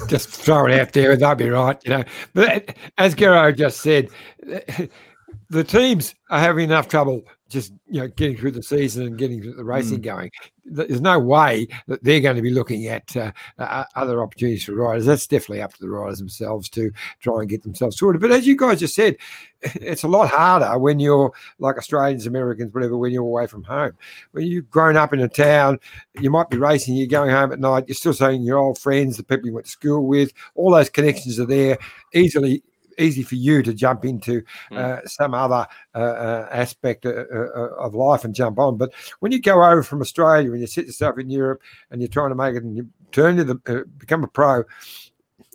[0.09, 2.04] just throw it out there, and they'll be right, you know.
[2.33, 4.09] But as Gero just said,
[5.50, 9.57] the teams are having enough trouble just you know getting through the season and getting
[9.57, 10.04] the racing mm.
[10.04, 10.30] going.
[10.64, 14.72] There's no way that they're going to be looking at uh, uh, other opportunities for
[14.72, 15.04] riders.
[15.04, 18.22] That's definitely up to the riders themselves to try and get themselves sorted.
[18.22, 19.16] But as you guys just said,
[19.62, 23.92] it's a lot harder when you're like Australians, Americans, whatever, when you're away from home.
[24.33, 25.80] When you've grown up in a town,
[26.18, 29.18] you might be racing, you're going home at night, you're still seeing your old friends,
[29.18, 31.78] the people you went to school with, all those connections are there
[32.14, 32.62] easily
[32.98, 35.09] easy for you to jump into mm.
[35.09, 38.76] some other uh, uh aspect of life and jump on.
[38.76, 42.09] But when you go over from Australia and you sit yourself in Europe and you're
[42.09, 44.64] trying to make it and you turn to the become a pro,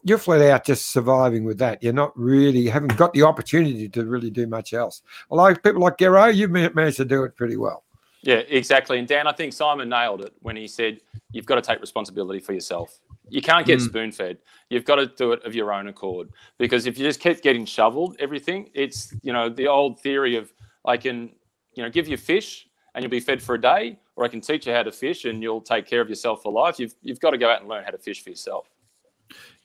[0.04, 1.84] you're flat out just surviving with that.
[1.84, 5.02] You're not really you haven't got the opportunity to really do much else.
[5.30, 7.84] Although people like Gero, you've managed to do it pretty well.
[8.21, 8.99] Yeah, exactly.
[8.99, 10.99] And Dan, I think Simon nailed it when he said
[11.32, 12.99] you've got to take responsibility for yourself.
[13.32, 13.86] You can't get mm.
[13.86, 14.38] spoon fed.
[14.70, 16.30] You've got to do it of your own accord.
[16.58, 20.54] Because if you just keep getting shoveled everything, it's you know the old theory of
[20.86, 21.32] I can
[21.76, 24.42] you know give you fish and you'll be fed for a day, or I can
[24.42, 26.80] teach you how to fish and you'll take care of yourself for life.
[26.80, 28.68] You've you've got to go out and learn how to fish for yourself.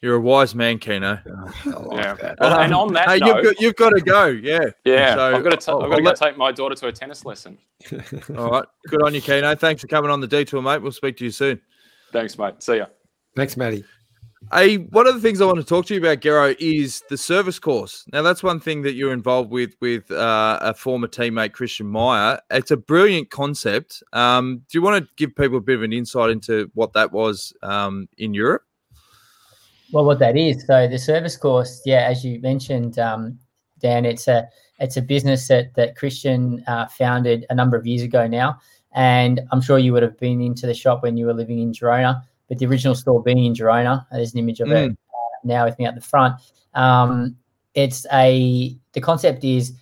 [0.02, 1.18] You're a wise man, Keno.
[1.66, 2.34] Oh, like yeah.
[2.38, 4.26] Well, and on that hey, note, you've, got, you've got to go.
[4.26, 4.66] Yeah.
[4.84, 5.14] Yeah.
[5.14, 6.16] So, I've got to, t- I've got to go let...
[6.16, 7.56] take my daughter to a tennis lesson.
[8.36, 8.64] All right.
[8.88, 9.54] Good on you, Keno.
[9.54, 10.82] Thanks for coming on the detour, mate.
[10.82, 11.58] We'll speak to you soon.
[12.12, 12.62] Thanks, mate.
[12.62, 12.86] See ya.
[13.36, 13.84] Thanks, Matty.
[14.52, 17.16] A one of the things I want to talk to you about, Gero, is the
[17.16, 18.04] service course.
[18.12, 22.38] Now, that's one thing that you're involved with with uh, a former teammate, Christian Meyer.
[22.50, 24.02] It's a brilliant concept.
[24.12, 27.10] Um, do you want to give people a bit of an insight into what that
[27.10, 28.62] was um, in Europe?
[29.92, 33.38] Well, what that is, so the service course, yeah, as you mentioned, um,
[33.80, 38.02] Dan, it's a it's a business that that Christian uh, founded a number of years
[38.02, 38.58] ago now,
[38.92, 41.72] and I'm sure you would have been into the shop when you were living in
[41.72, 44.06] Girona but the original store being in Girona.
[44.12, 44.86] There's an image of mm.
[44.86, 46.40] it uh, now with me at the front.
[46.74, 47.36] Um,
[47.74, 49.72] it's a the concept is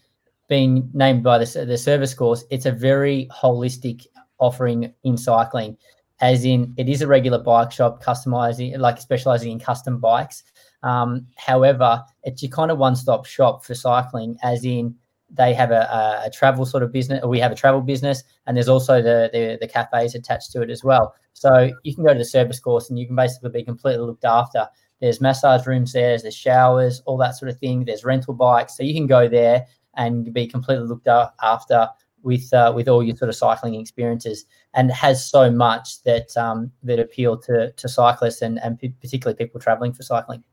[0.49, 2.45] being named by the, the service course.
[2.51, 4.07] It's a very holistic
[4.39, 5.77] offering in cycling,
[6.21, 10.43] as in it is a regular bike shop, customizing like specializing in custom bikes.
[10.83, 14.97] Um, however, it's your kind of one stop shop for cycling, as in
[15.35, 17.21] they have a, a, travel sort of business.
[17.23, 20.63] or We have a travel business, and there's also the, the, the cafes attached to
[20.63, 21.15] it as well.
[21.33, 24.25] So you can go to the service course, and you can basically be completely looked
[24.25, 24.69] after.
[25.01, 27.85] There's massage rooms there, there's showers, all that sort of thing.
[27.85, 29.67] There's rental bikes, so you can go there
[29.97, 31.89] and be completely looked after
[32.23, 36.71] with uh, with all your sort of cycling experiences, and has so much that um,
[36.83, 40.45] that appeal to to cyclists and and particularly people traveling for cycling.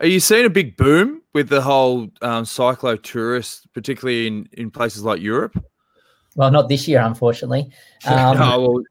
[0.00, 4.70] Are you seeing a big boom with the whole um, cyclo tourist, particularly in in
[4.70, 5.62] places like Europe?
[6.36, 7.70] Well, not this year, unfortunately.
[8.06, 8.82] Um, well...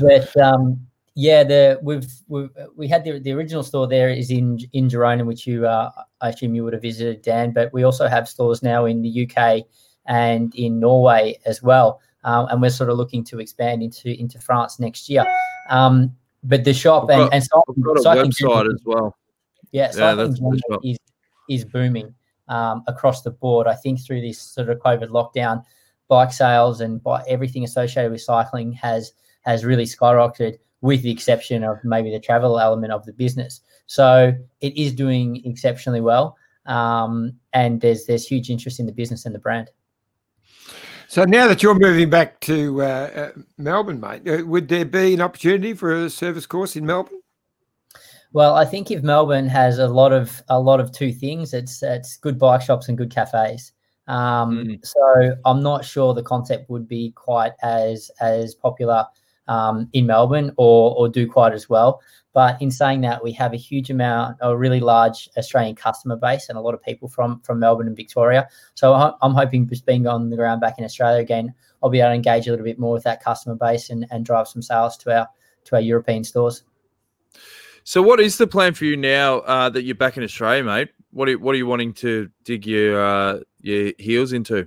[0.00, 4.58] but um, yeah, the we've, we've we had the, the original store there is in
[4.74, 5.90] in Girona, which you uh,
[6.20, 7.52] I assume you would have visited, Dan.
[7.52, 9.64] But we also have stores now in the UK
[10.06, 14.38] and in Norway as well, um, and we're sort of looking to expand into into
[14.38, 15.24] France next year.
[15.70, 19.16] Um, but the shop and, got, and cycling, cycling website as well.
[19.74, 20.36] Yeah, cycling
[20.70, 20.98] yeah, is
[21.50, 22.14] is booming
[22.46, 23.66] um, across the board.
[23.66, 25.64] I think through this sort of COVID lockdown,
[26.06, 31.78] bike sales and everything associated with cycling has has really skyrocketed with the exception of
[31.82, 33.62] maybe the travel element of the business.
[33.86, 39.26] So it is doing exceptionally well, um, and there's there's huge interest in the business
[39.26, 39.72] and the brand.
[41.08, 45.14] So now that you're moving back to uh, uh, Melbourne, mate, uh, would there be
[45.14, 47.20] an opportunity for a service course in Melbourne?
[48.34, 51.84] Well, I think if Melbourne has a lot of a lot of two things, it's
[51.84, 53.72] it's good bike shops and good cafes.
[54.08, 54.84] Um, mm.
[54.84, 59.06] So I'm not sure the concept would be quite as as popular
[59.46, 62.00] um, in Melbourne or, or do quite as well.
[62.32, 66.48] But in saying that, we have a huge amount, a really large Australian customer base,
[66.48, 68.48] and a lot of people from from Melbourne and Victoria.
[68.74, 71.54] So I'm hoping just being on the ground back in Australia again,
[71.84, 74.26] I'll be able to engage a little bit more with that customer base and, and
[74.26, 75.28] drive some sales to our
[75.66, 76.64] to our European stores.
[77.86, 80.88] So, what is the plan for you now uh, that you're back in Australia, mate?
[81.10, 84.66] What are, what are you wanting to dig your uh, your heels into?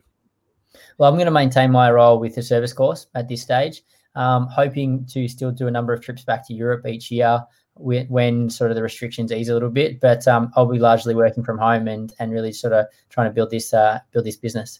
[0.99, 3.81] Well, I'm going to maintain my role with the service course at this stage.
[4.15, 7.43] Um, hoping to still do a number of trips back to Europe each year
[7.75, 9.99] when, sort of the restrictions ease a little bit.
[9.99, 13.33] But um, I'll be largely working from home and and really sort of trying to
[13.33, 14.79] build this uh, build this business.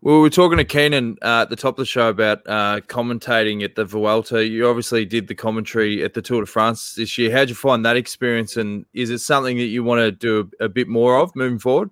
[0.00, 2.80] Well, we are talking to Keenan uh, at the top of the show about uh,
[2.88, 4.46] commentating at the Vuelta.
[4.46, 7.30] You obviously did the commentary at the Tour de France this year.
[7.30, 8.56] How'd you find that experience?
[8.56, 11.58] And is it something that you want to do a, a bit more of moving
[11.58, 11.90] forward?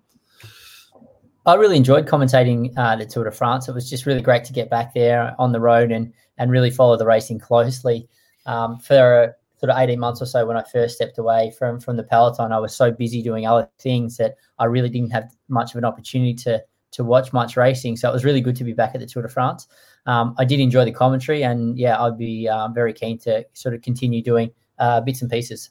[1.45, 3.69] I really enjoyed commentating uh, the Tour de France.
[3.69, 6.71] It was just really great to get back there on the road and and really
[6.71, 8.09] follow the racing closely.
[8.47, 11.97] Um, for sort of 18 months or so when I first stepped away from from
[11.97, 15.73] the peloton, I was so busy doing other things that I really didn't have much
[15.73, 16.63] of an opportunity to
[16.93, 17.97] to watch much racing.
[17.97, 19.67] So it was really good to be back at the Tour de France.
[20.07, 23.75] Um, I did enjoy the commentary, and yeah, I'd be uh, very keen to sort
[23.75, 25.71] of continue doing uh, bits and pieces.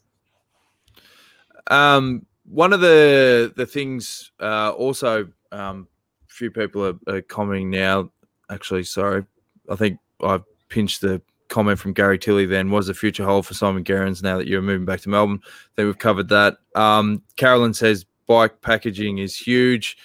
[1.67, 5.87] Um, one of the the things uh, also um,
[6.27, 8.11] few people are, are, commenting now.
[8.49, 9.25] Actually, sorry,
[9.69, 12.45] I think I've pinched the comment from Gary Tilley.
[12.45, 15.41] Then was the future hold for Simon Gerrans now that you're moving back to Melbourne?
[15.43, 16.57] I think we've covered that.
[16.75, 19.97] Um, Carolyn says bike packaging is huge,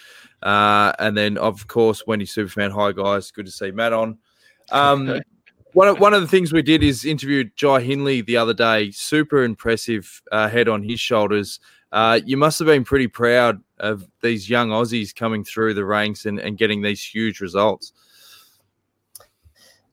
[0.43, 2.73] uh, and then of course Wendy Superfan.
[2.73, 4.19] Hi guys, good to see Matt on.
[4.71, 5.21] Um,
[5.73, 8.91] one of, one of the things we did is interviewed Jai Hindley the other day.
[8.91, 11.61] Super impressive uh, head on his shoulders.
[11.93, 16.27] Uh, you must have been pretty proud of these young Aussies coming through the ranks
[16.27, 17.93] and, and getting these huge results.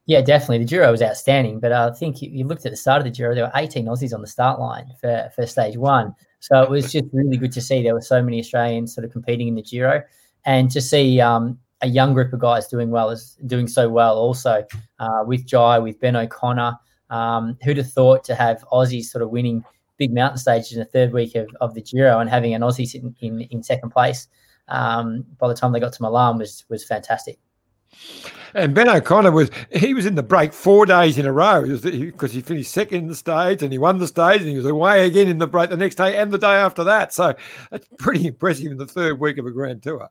[0.05, 0.59] Yeah, definitely.
[0.59, 3.11] The Giro was outstanding, but I think you, you, looked at the start of the
[3.11, 6.13] Giro, there were 18 Aussies on the start line for, for stage one.
[6.39, 9.11] So it was just really good to see there were so many Australians sort of
[9.13, 10.03] competing in the Giro
[10.45, 14.17] and to see um, a young group of guys doing well is doing so well
[14.17, 14.65] also
[14.99, 16.77] uh, with Jai, with Ben O'Connor.
[17.09, 19.63] Um, who'd have thought to have Aussies sort of winning
[19.97, 22.87] big mountain stages in the third week of, of the Giro and having an Aussie
[22.87, 24.27] sitting in, in second place
[24.67, 27.39] um, by the time they got to Milan was was fantastic.
[28.55, 32.33] And Ben O'Connor was he was in the break four days in a row because
[32.33, 35.05] he finished second in the stage and he won the stage and he was away
[35.05, 37.13] again in the break the next day and the day after that.
[37.13, 37.35] So
[37.71, 40.09] that's pretty impressive in the third week of a Grand Tour.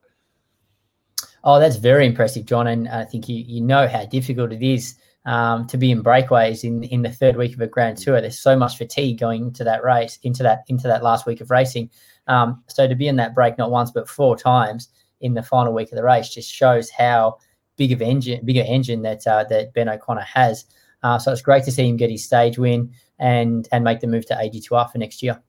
[1.43, 2.67] Oh, that's very impressive, John.
[2.67, 6.63] And I think you you know how difficult it is um, to be in breakaways
[6.63, 8.21] in in the third week of a Grand Tour.
[8.21, 11.51] There's so much fatigue going into that race, into that into that last week of
[11.51, 11.89] racing.
[12.27, 14.87] Um, so to be in that break not once but four times
[15.19, 17.37] in the final week of the race just shows how
[17.75, 20.65] big of engine, bigger engine that uh, that Ben O'Connor has.
[21.01, 24.07] Uh, so it's great to see him get his stage win and and make the
[24.07, 25.41] move to AG2R for next year.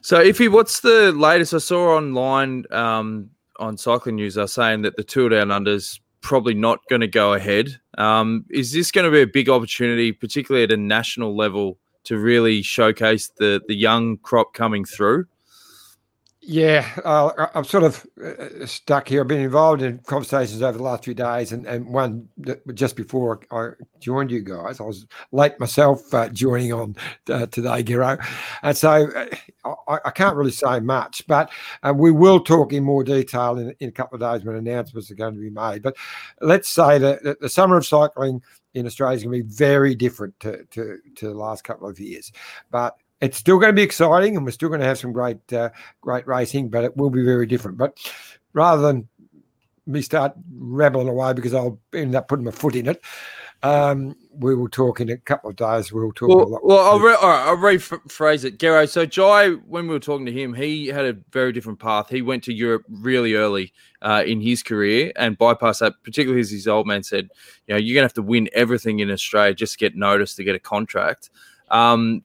[0.00, 1.52] So, Iffy, what's the latest?
[1.52, 6.54] I saw online um, on Cycling News are saying that the Tour Down Under's probably
[6.54, 7.78] not going to go ahead.
[7.98, 12.18] Um, is this going to be a big opportunity, particularly at a national level, to
[12.18, 15.26] really showcase the the young crop coming through?
[16.48, 19.20] Yeah, uh, I'm sort of uh, stuck here.
[19.20, 22.28] I've been involved in conversations over the last few days, and, and one
[22.72, 26.94] just before I joined you guys, I was late myself uh, joining on
[27.28, 28.16] uh, today, Giro.
[28.62, 31.50] and so uh, I, I, can't really say much, but
[31.82, 35.10] uh, we will talk in more detail in, in, a couple of days when announcements
[35.10, 35.82] are going to be made.
[35.82, 35.96] But
[36.40, 38.40] let's say that, that the summer of cycling
[38.74, 41.98] in Australia is going to be very different to, to, to the last couple of
[41.98, 42.30] years,
[42.70, 45.52] but it's still going to be exciting, and we're still going to have some great,
[45.52, 47.78] uh, great racing, but it will be very different.
[47.78, 47.98] But
[48.52, 49.08] rather than
[49.86, 53.02] me start rambling away because I'll end up putting my foot in it,
[53.62, 55.92] um, we will talk in a couple of days.
[55.92, 56.28] We'll talk.
[56.28, 58.86] Well, well I'll, re- I'll rephrase it, Gero.
[58.86, 62.08] So Jai, when we were talking to him, he had a very different path.
[62.08, 65.94] He went to Europe really early uh, in his career and bypassed that.
[66.04, 67.30] Particularly as his old man said,
[67.66, 70.44] you know, you're gonna have to win everything in Australia just to get noticed to
[70.44, 71.30] get a contract.
[71.70, 72.22] Um,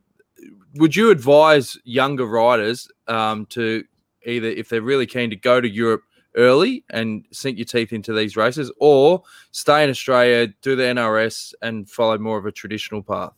[0.75, 3.83] would you advise younger riders um, to
[4.25, 6.03] either, if they're really keen to go to Europe
[6.37, 11.53] early and sink your teeth into these races, or stay in Australia, do the NRS,
[11.61, 13.33] and follow more of a traditional path?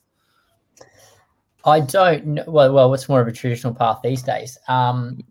[1.66, 2.44] I don't know.
[2.46, 4.58] Well, well, what's more of a traditional path these days?
[4.68, 5.22] Um,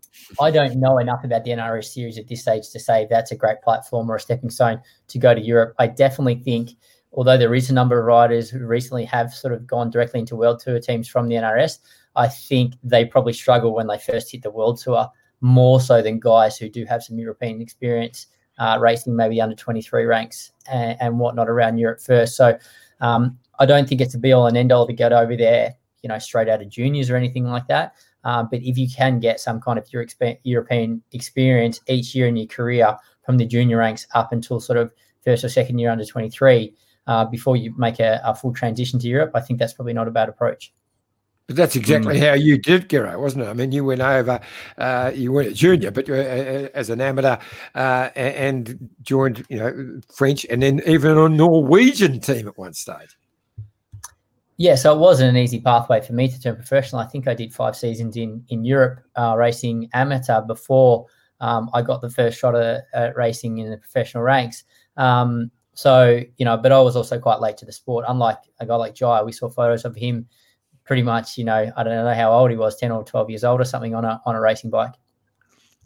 [0.41, 3.37] I don't know enough about the NRS series at this stage to say that's a
[3.37, 5.75] great platform or a stepping stone to go to Europe.
[5.79, 6.71] I definitely think
[7.13, 10.37] although there is a number of riders who recently have sort of gone directly into
[10.37, 11.79] World Tour teams from the NRS,
[12.17, 15.09] I think they probably struggle when they first hit the World Tour
[15.41, 18.27] more so than guys who do have some European experience
[18.59, 22.37] uh, racing maybe under 23 ranks and, and, whatnot around Europe first.
[22.37, 22.57] So
[23.01, 25.75] um, I don't think it's a be all and end all to get over there,
[26.03, 27.95] you know, straight out of juniors or anything like that.
[28.25, 29.89] Um, but if you can get some kind of
[30.45, 34.93] European experience each year in your career from the junior ranks up until sort of
[35.25, 36.75] first or second year under 23,
[37.07, 40.09] uh, before you make a, a, full transition to Europe, I think that's probably not
[40.09, 40.73] a bad approach.
[41.47, 42.29] But that's exactly mm.
[42.29, 43.49] how you did, Gero, wasn't it?
[43.49, 44.41] I mean, you went over,
[44.79, 47.37] uh, you weren't a junior, but uh, uh as an amateur,
[47.75, 53.17] uh, and joined, you know, French, and then even a Norwegian team at one stage.
[54.57, 57.01] Yeah, so it wasn't an easy pathway for me to turn professional.
[57.01, 61.07] I think I did five seasons in in Europe uh, racing amateur before
[61.41, 64.63] um, I got the first shot at, at, racing in the professional ranks.
[64.97, 68.05] Um, so, you know, but I was also quite late to the sport.
[68.09, 70.27] Unlike a guy like Jai, we saw photos of him
[70.85, 73.45] pretty much, you know, I don't know how old he was, 10 or 12 years
[73.45, 74.93] old or something on a on a racing bike.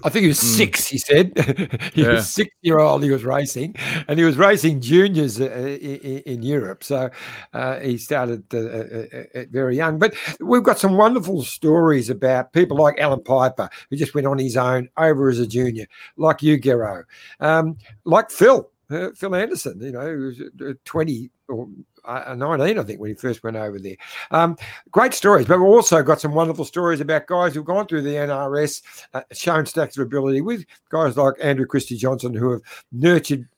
[0.04, 0.56] I think he was mm.
[0.56, 1.32] six, he said.
[1.94, 2.12] he yeah.
[2.12, 3.74] was six year old, he was racing,
[4.08, 6.84] and he was racing juniors uh, in, in, Europe.
[6.84, 7.08] So
[7.54, 9.98] uh, he started uh, uh, uh, very young.
[9.98, 14.38] But we've got some wonderful stories about people like Alan Piper, who just went on
[14.38, 15.86] his own over as a junior,
[16.18, 17.04] like you, Gero,
[17.40, 21.68] um, like Phil, uh, Phil Anderson, you know, was uh, 20 or
[22.04, 23.96] uh, 19, I think, when he first went over there.
[24.30, 24.56] Um,
[24.90, 28.14] great stories, but we've also got some wonderful stories about guys who've gone through the
[28.14, 28.82] NRS,
[29.14, 32.62] uh, shown stacks of ability with guys like Andrew Christie Johnson, who have
[32.92, 33.48] nurtured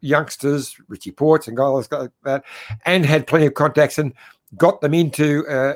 [0.00, 2.44] youngsters, Richie Portes and guys like that,
[2.86, 4.12] and had plenty of contacts and
[4.56, 5.74] got them into uh,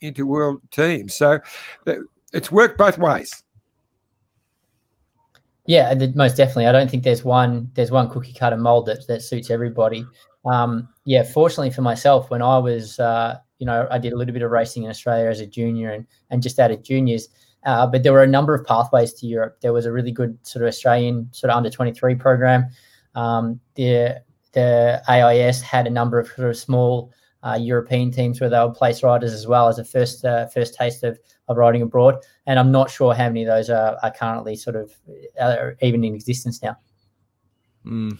[0.00, 1.14] into world teams.
[1.14, 1.40] So
[1.86, 1.94] uh,
[2.32, 3.42] it's worked both ways.
[5.68, 6.66] Yeah, most definitely.
[6.66, 10.06] I don't think there's one there's one cookie cutter mold that that suits everybody.
[10.46, 14.32] Um, yeah, fortunately for myself, when I was uh, you know I did a little
[14.32, 17.28] bit of racing in Australia as a junior and and just out of juniors,
[17.66, 19.58] uh, but there were a number of pathways to Europe.
[19.60, 22.70] There was a really good sort of Australian sort of under 23 program.
[23.14, 27.12] Um, the the AIS had a number of sort of small
[27.42, 30.72] uh, European teams where they would place riders as well as a first uh, first
[30.72, 31.18] taste of,
[31.48, 32.16] of riding abroad.
[32.46, 34.92] And I'm not sure how many of those are, are currently sort of
[35.40, 36.76] uh, even in existence now.
[37.84, 38.18] Mm.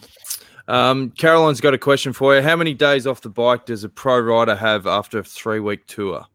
[0.69, 2.43] Um, Caroline's got a question for you.
[2.43, 5.87] How many days off the bike does a pro rider have after a three week
[5.87, 6.27] tour?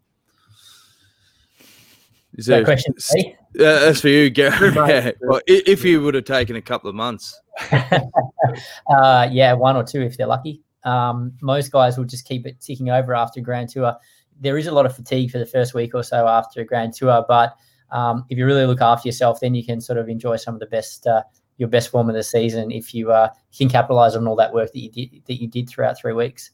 [2.36, 2.96] Is that a question?
[3.08, 3.22] Uh,
[3.56, 4.74] that's for you, Gary.
[4.74, 5.12] yeah.
[5.22, 7.40] well, if you would have taken a couple of months.
[7.72, 10.62] uh, yeah, one or two if they're lucky.
[10.84, 13.96] Um, most guys will just keep it ticking over after a grand tour.
[14.42, 16.94] There is a lot of fatigue for the first week or so after a grand
[16.94, 17.56] tour, but
[17.92, 20.60] um, if you really look after yourself, then you can sort of enjoy some of
[20.60, 21.24] the best uh,
[21.58, 24.72] your best form of the season if you uh, can capitalize on all that work
[24.74, 26.52] that you did that you did throughout three weeks.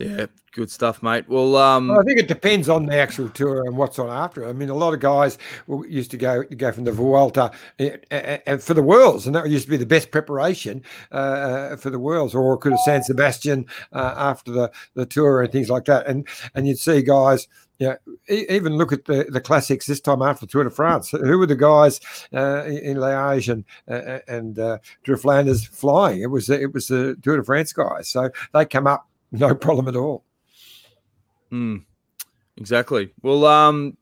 [0.00, 1.28] Yeah, good stuff, mate.
[1.28, 4.46] Well, um, well, I think it depends on the actual tour and what's on after.
[4.48, 5.38] I mean, a lot of guys
[5.88, 9.48] used to go go from the Vuelta and eh, eh, for the Worlds, and that
[9.48, 13.02] used to be the best preparation uh, uh, for the Worlds, or could have San
[13.02, 16.06] Sebastian uh, after the, the tour and things like that.
[16.06, 17.48] And and you'd see guys.
[17.80, 17.94] Yeah,
[18.28, 21.10] even look at the, the classics this time after the Tour de France.
[21.10, 22.00] Who were the guys
[22.34, 24.78] uh, in Liège and uh, and uh,
[25.16, 26.20] Flanders flying?
[26.20, 28.08] It was it was the Tour de France guys.
[28.08, 30.24] So they come up no problem at all.
[31.52, 31.84] Mm,
[32.56, 33.12] exactly.
[33.22, 33.96] Well, um,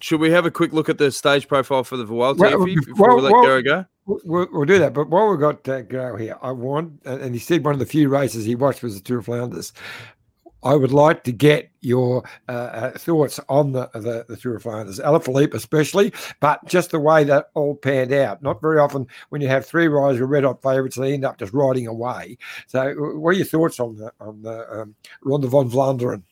[0.00, 3.08] should we have a quick look at the stage profile for the Vuelta well, before
[3.08, 3.84] well, we let well, go?
[4.06, 4.92] We'll, we'll, do that.
[4.92, 7.86] But while we've got uh, Gero here, I want, and he said one of the
[7.86, 9.72] few races he watched was the Tour of Flanders.
[10.64, 14.62] I would like to get your uh, uh, thoughts on the, the, the Tour of
[14.62, 18.42] Flanders, Alaphilippe especially, but just the way that all panned out.
[18.42, 21.38] Not very often when you have three riders are red hot favourites, they end up
[21.38, 22.38] just riding away.
[22.66, 26.22] So, what are your thoughts on the on the um, Ronde van Vlaanderen?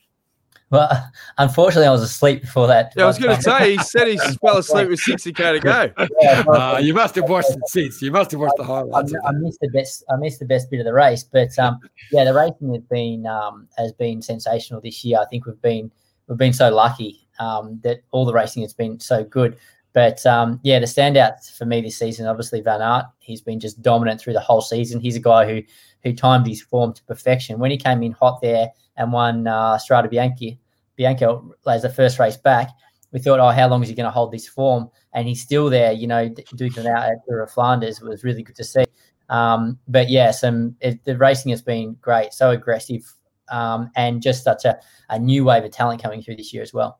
[0.73, 2.93] Well, unfortunately, I was asleep before that.
[2.97, 6.07] Yeah, I was going to say, he said he fell asleep with 60k to go.
[6.19, 8.01] Yeah, uh, you must have watched it since.
[8.01, 9.13] You must have watched the highlights.
[9.23, 10.03] I, I, missed the best.
[10.09, 11.79] I missed the best bit of the race, but um,
[12.11, 15.19] yeah, the racing has been um, has been sensational this year.
[15.19, 15.91] I think we've been
[16.27, 19.57] we've been so lucky um, that all the racing has been so good.
[19.93, 23.05] But um, yeah, the standout for me this season, obviously Van Aert.
[23.19, 24.99] He's been just dominant through the whole season.
[24.99, 25.61] He's a guy who
[26.03, 27.59] who timed his form to perfection.
[27.59, 30.57] When he came in hot there and won uh, Strade Bianche
[30.95, 32.69] Bianca as the first race back,
[33.11, 34.89] we thought, oh, how long is he going to hold this form?
[35.13, 38.43] And he's still there, you know, duking out at Tour of Flanders it was really
[38.43, 38.85] good to see.
[39.29, 43.03] Um, but yeah, some it, the racing has been great, so aggressive,
[43.49, 44.77] um, and just such a,
[45.09, 46.99] a new wave of talent coming through this year as well.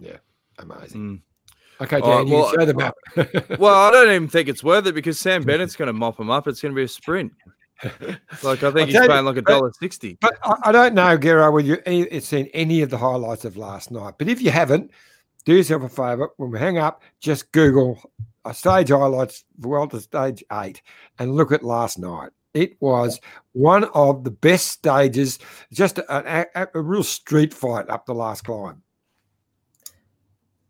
[0.00, 0.16] Yeah,
[0.58, 1.00] amazing.
[1.00, 1.20] Mm.
[1.80, 2.94] Okay, Dan, well, you show the map.
[3.58, 6.30] well, I don't even think it's worth it because Sam Bennett's going to mop him
[6.30, 6.46] up.
[6.46, 7.32] It's going to be a sprint
[8.42, 10.18] like I think he's paying like a dollar sixty.
[10.20, 14.14] But I, don't know, Gero, whether you've seen any of the highlights of last night.
[14.18, 14.90] But if you haven't,
[15.44, 16.30] do yourself a favour.
[16.36, 18.00] When we hang up, just Google
[18.44, 20.82] a stage highlights Vuelta Stage Eight
[21.18, 22.30] and look at last night.
[22.52, 23.20] It was
[23.52, 25.40] one of the best stages,
[25.72, 28.83] just a, a, a real street fight up the last climb.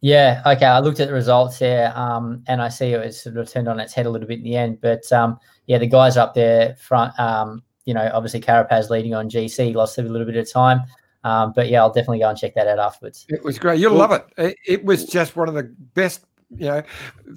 [0.05, 0.67] Yeah, okay.
[0.67, 3.69] I looked at the results there, um, and I see it was sort of turned
[3.69, 4.83] on its head a little bit in the end.
[4.83, 9.31] But um, yeah, the guys up there front, um, you know, obviously Carapaz leading on
[9.31, 10.83] GC, lost a little bit of time.
[11.25, 13.25] Um, but yeah, I'll definitely go and check that out afterwards.
[13.31, 13.81] It was great.
[13.81, 14.59] You'll love it.
[14.67, 14.85] it.
[14.85, 16.83] Was just one of the best you know,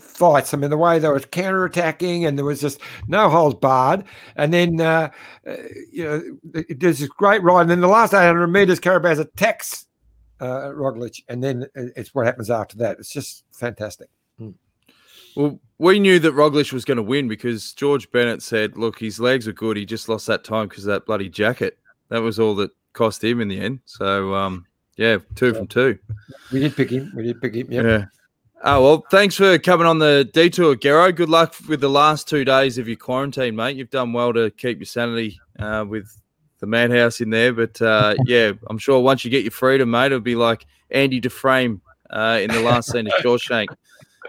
[0.01, 0.53] fights.
[0.53, 4.03] I mean, the way they was counter-attacking and there was just no holes barred.
[4.35, 5.09] And then, uh,
[5.47, 5.55] uh
[5.89, 6.21] you know,
[6.69, 7.61] there's this great ride.
[7.61, 9.86] And then the last 800 meters, Carapaz attacks
[10.39, 12.99] uh, Roglic, and then it's what happens after that.
[12.99, 14.09] It's just fantastic.
[14.39, 14.53] Mm.
[15.35, 19.19] Well, we knew that Roglic was going to win because George Bennett said, "Look, his
[19.19, 19.77] legs are good.
[19.77, 21.77] He just lost that time because of that bloody jacket.
[22.09, 24.65] That was all that cost him in the end." So, um,
[24.95, 25.53] yeah, two yeah.
[25.53, 25.99] from two.
[26.51, 27.11] We did pick him.
[27.15, 27.71] We did pick him.
[27.71, 27.85] Yep.
[27.85, 28.05] Yeah.
[28.63, 31.11] Oh well, thanks for coming on the detour, Gero.
[31.11, 33.77] Good luck with the last two days of your quarantine, mate.
[33.77, 36.19] You've done well to keep your sanity uh, with
[36.59, 37.53] the madhouse in there.
[37.53, 41.19] But uh, yeah, I'm sure once you get your freedom, mate, it'll be like Andy
[41.19, 43.67] Dufresne uh, in the last scene of Shawshank.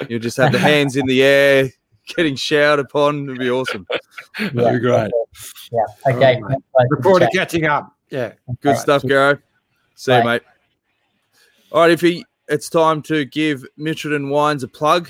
[0.08, 1.70] You'll just have the hands in the air,
[2.06, 3.24] getting showered upon.
[3.24, 3.86] It'll be awesome.
[4.38, 5.10] Yeah, That'll be great.
[5.72, 6.14] Yeah.
[6.14, 6.40] Okay.
[6.40, 6.58] Right,
[6.90, 7.94] Look forward to catching up.
[8.10, 8.32] Yeah.
[8.60, 8.78] Good right.
[8.78, 9.38] stuff, Gero.
[9.94, 10.18] See Bye.
[10.18, 10.42] you, mate.
[11.72, 15.08] All right, if he, it's time to give Mitchelton Wines a plug.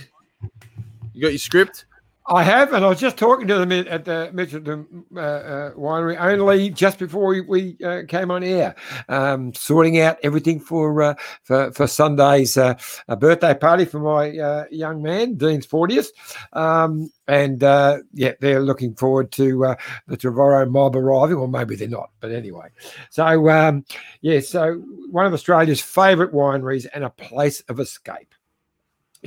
[1.13, 1.85] You got your script?
[2.31, 6.21] I have, and I was just talking to them at the Mitchelton uh, uh, Winery
[6.21, 8.75] only just before we, we uh, came on air,
[9.09, 12.75] um, sorting out everything for uh, for, for Sunday's uh,
[13.19, 16.11] birthday party for my uh, young man, Dean's fortieth,
[16.53, 19.75] um, and yeah, they're looking forward to
[20.07, 22.69] the Trevorrow mob arriving, or maybe they're not, but anyway.
[23.09, 23.87] So um,
[24.21, 24.75] yeah, so
[25.11, 28.35] one of Australia's favourite wineries and a place of escape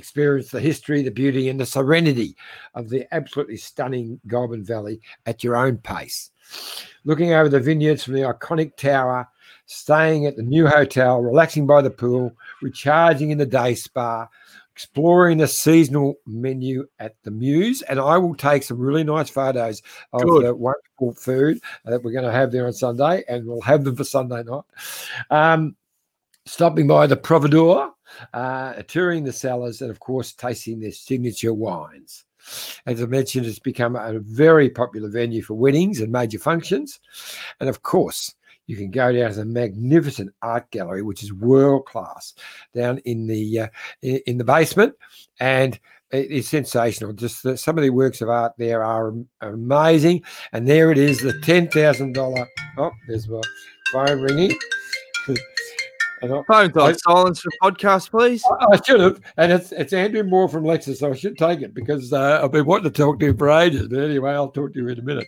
[0.02, 2.36] experience the history, the beauty, and the serenity
[2.74, 6.32] of the absolutely stunning Goulburn Valley at your own pace.
[7.04, 9.28] Looking over the vineyards from the iconic tower,
[9.68, 14.28] staying at the new hotel, relaxing by the pool, recharging in the day spa,
[14.74, 17.84] exploring the seasonal menu at the Muse.
[17.84, 19.84] And I will take some really nice photos
[20.14, 20.46] of Good.
[20.46, 23.96] the wonderful food that we're going to have there on Sunday, and we'll have them
[23.96, 24.64] for Sunday night.
[25.30, 25.76] Um,
[26.46, 27.92] stopping by the Providore,
[28.34, 32.26] uh, touring the cellars, and of course, tasting their signature wines.
[32.86, 37.00] As I mentioned, it's become a very popular venue for weddings and major functions.
[37.60, 38.34] And of course,
[38.66, 42.34] you can go down to the magnificent art gallery, which is world class,
[42.74, 43.68] down in the uh,
[44.02, 44.96] in the basement,
[45.40, 45.80] and
[46.12, 47.14] it is sensational.
[47.14, 50.24] Just the, some of the works of art there are, are amazing.
[50.52, 52.48] And there it is, the ten thousand dollar.
[52.78, 53.42] Oh, there's my
[53.92, 54.58] phone ringing.
[56.22, 58.44] Phone's on silence for podcast, please.
[58.46, 61.62] I, I, should have, and it's it's Andrew Moore from Lexus, so I should take
[61.62, 63.88] it because uh, I've been wanting to talk to him for ages.
[63.88, 65.28] But anyway, I'll talk to you in a minute.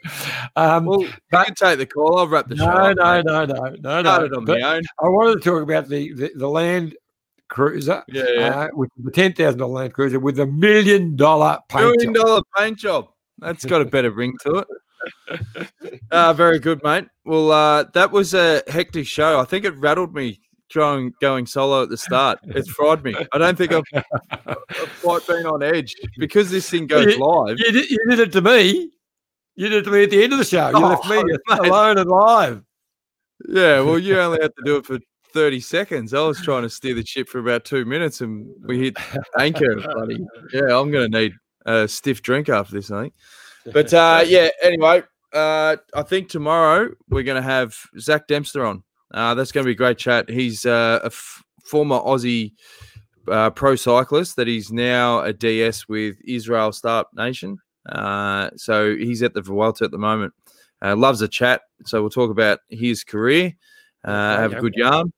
[0.56, 2.20] Um, well, but, you can take the call.
[2.20, 2.94] I'll wrap the no, show.
[2.94, 4.38] No, no, no, no, no, no.
[4.38, 4.84] On my own.
[5.02, 6.96] I wanted to talk about the the, the Land
[7.50, 8.60] Cruiser, yeah, yeah.
[8.60, 12.26] Uh, with the ten thousand dollar Land Cruiser with a million dollar paint million job.
[12.26, 13.08] dollar paint job.
[13.40, 14.68] That's got a better ring to it.
[16.12, 17.08] uh, very good, mate.
[17.26, 19.40] Well, uh, that was a hectic show.
[19.40, 20.40] I think it rattled me
[20.74, 22.40] going going solo at the start.
[22.44, 23.16] It's fried me.
[23.32, 24.04] I don't think I've,
[24.46, 27.58] I've quite been on edge because this thing goes you, live.
[27.60, 28.92] You did, you did, it to me.
[29.56, 30.70] You did it to me at the end of the show.
[30.70, 31.60] You oh, left me mate.
[31.60, 32.64] alone and live.
[33.48, 35.00] Yeah, well, you only had to do it for
[35.34, 36.14] 30 seconds.
[36.14, 38.98] I was trying to steer the ship for about two minutes and we hit
[39.40, 40.26] anchor, buddy.
[40.54, 41.34] Yeah, I'm going to need
[41.66, 43.14] a stiff drink after this, I think.
[43.74, 45.04] But uh, yeah, anyway,
[45.34, 48.84] uh, I think tomorrow we're going to have Zach Dempster on.
[49.14, 50.30] Uh, that's going to be a great chat.
[50.30, 52.54] He's uh, a f- former Aussie
[53.28, 57.58] uh, pro cyclist that he's now a DS with Israel Start Nation.
[57.88, 60.34] Uh, so he's at the Vuelta at the moment.
[60.82, 61.62] Uh, loves a chat.
[61.86, 63.54] So we'll talk about his career,
[64.04, 65.14] uh, have a good yarn.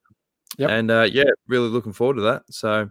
[0.57, 0.69] Yep.
[0.69, 2.43] And uh, yeah, really looking forward to that.
[2.49, 2.87] So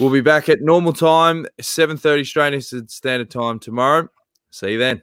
[0.00, 4.08] we'll be back at normal time, 7.30 Australian Standard Time tomorrow.
[4.50, 5.02] See you then.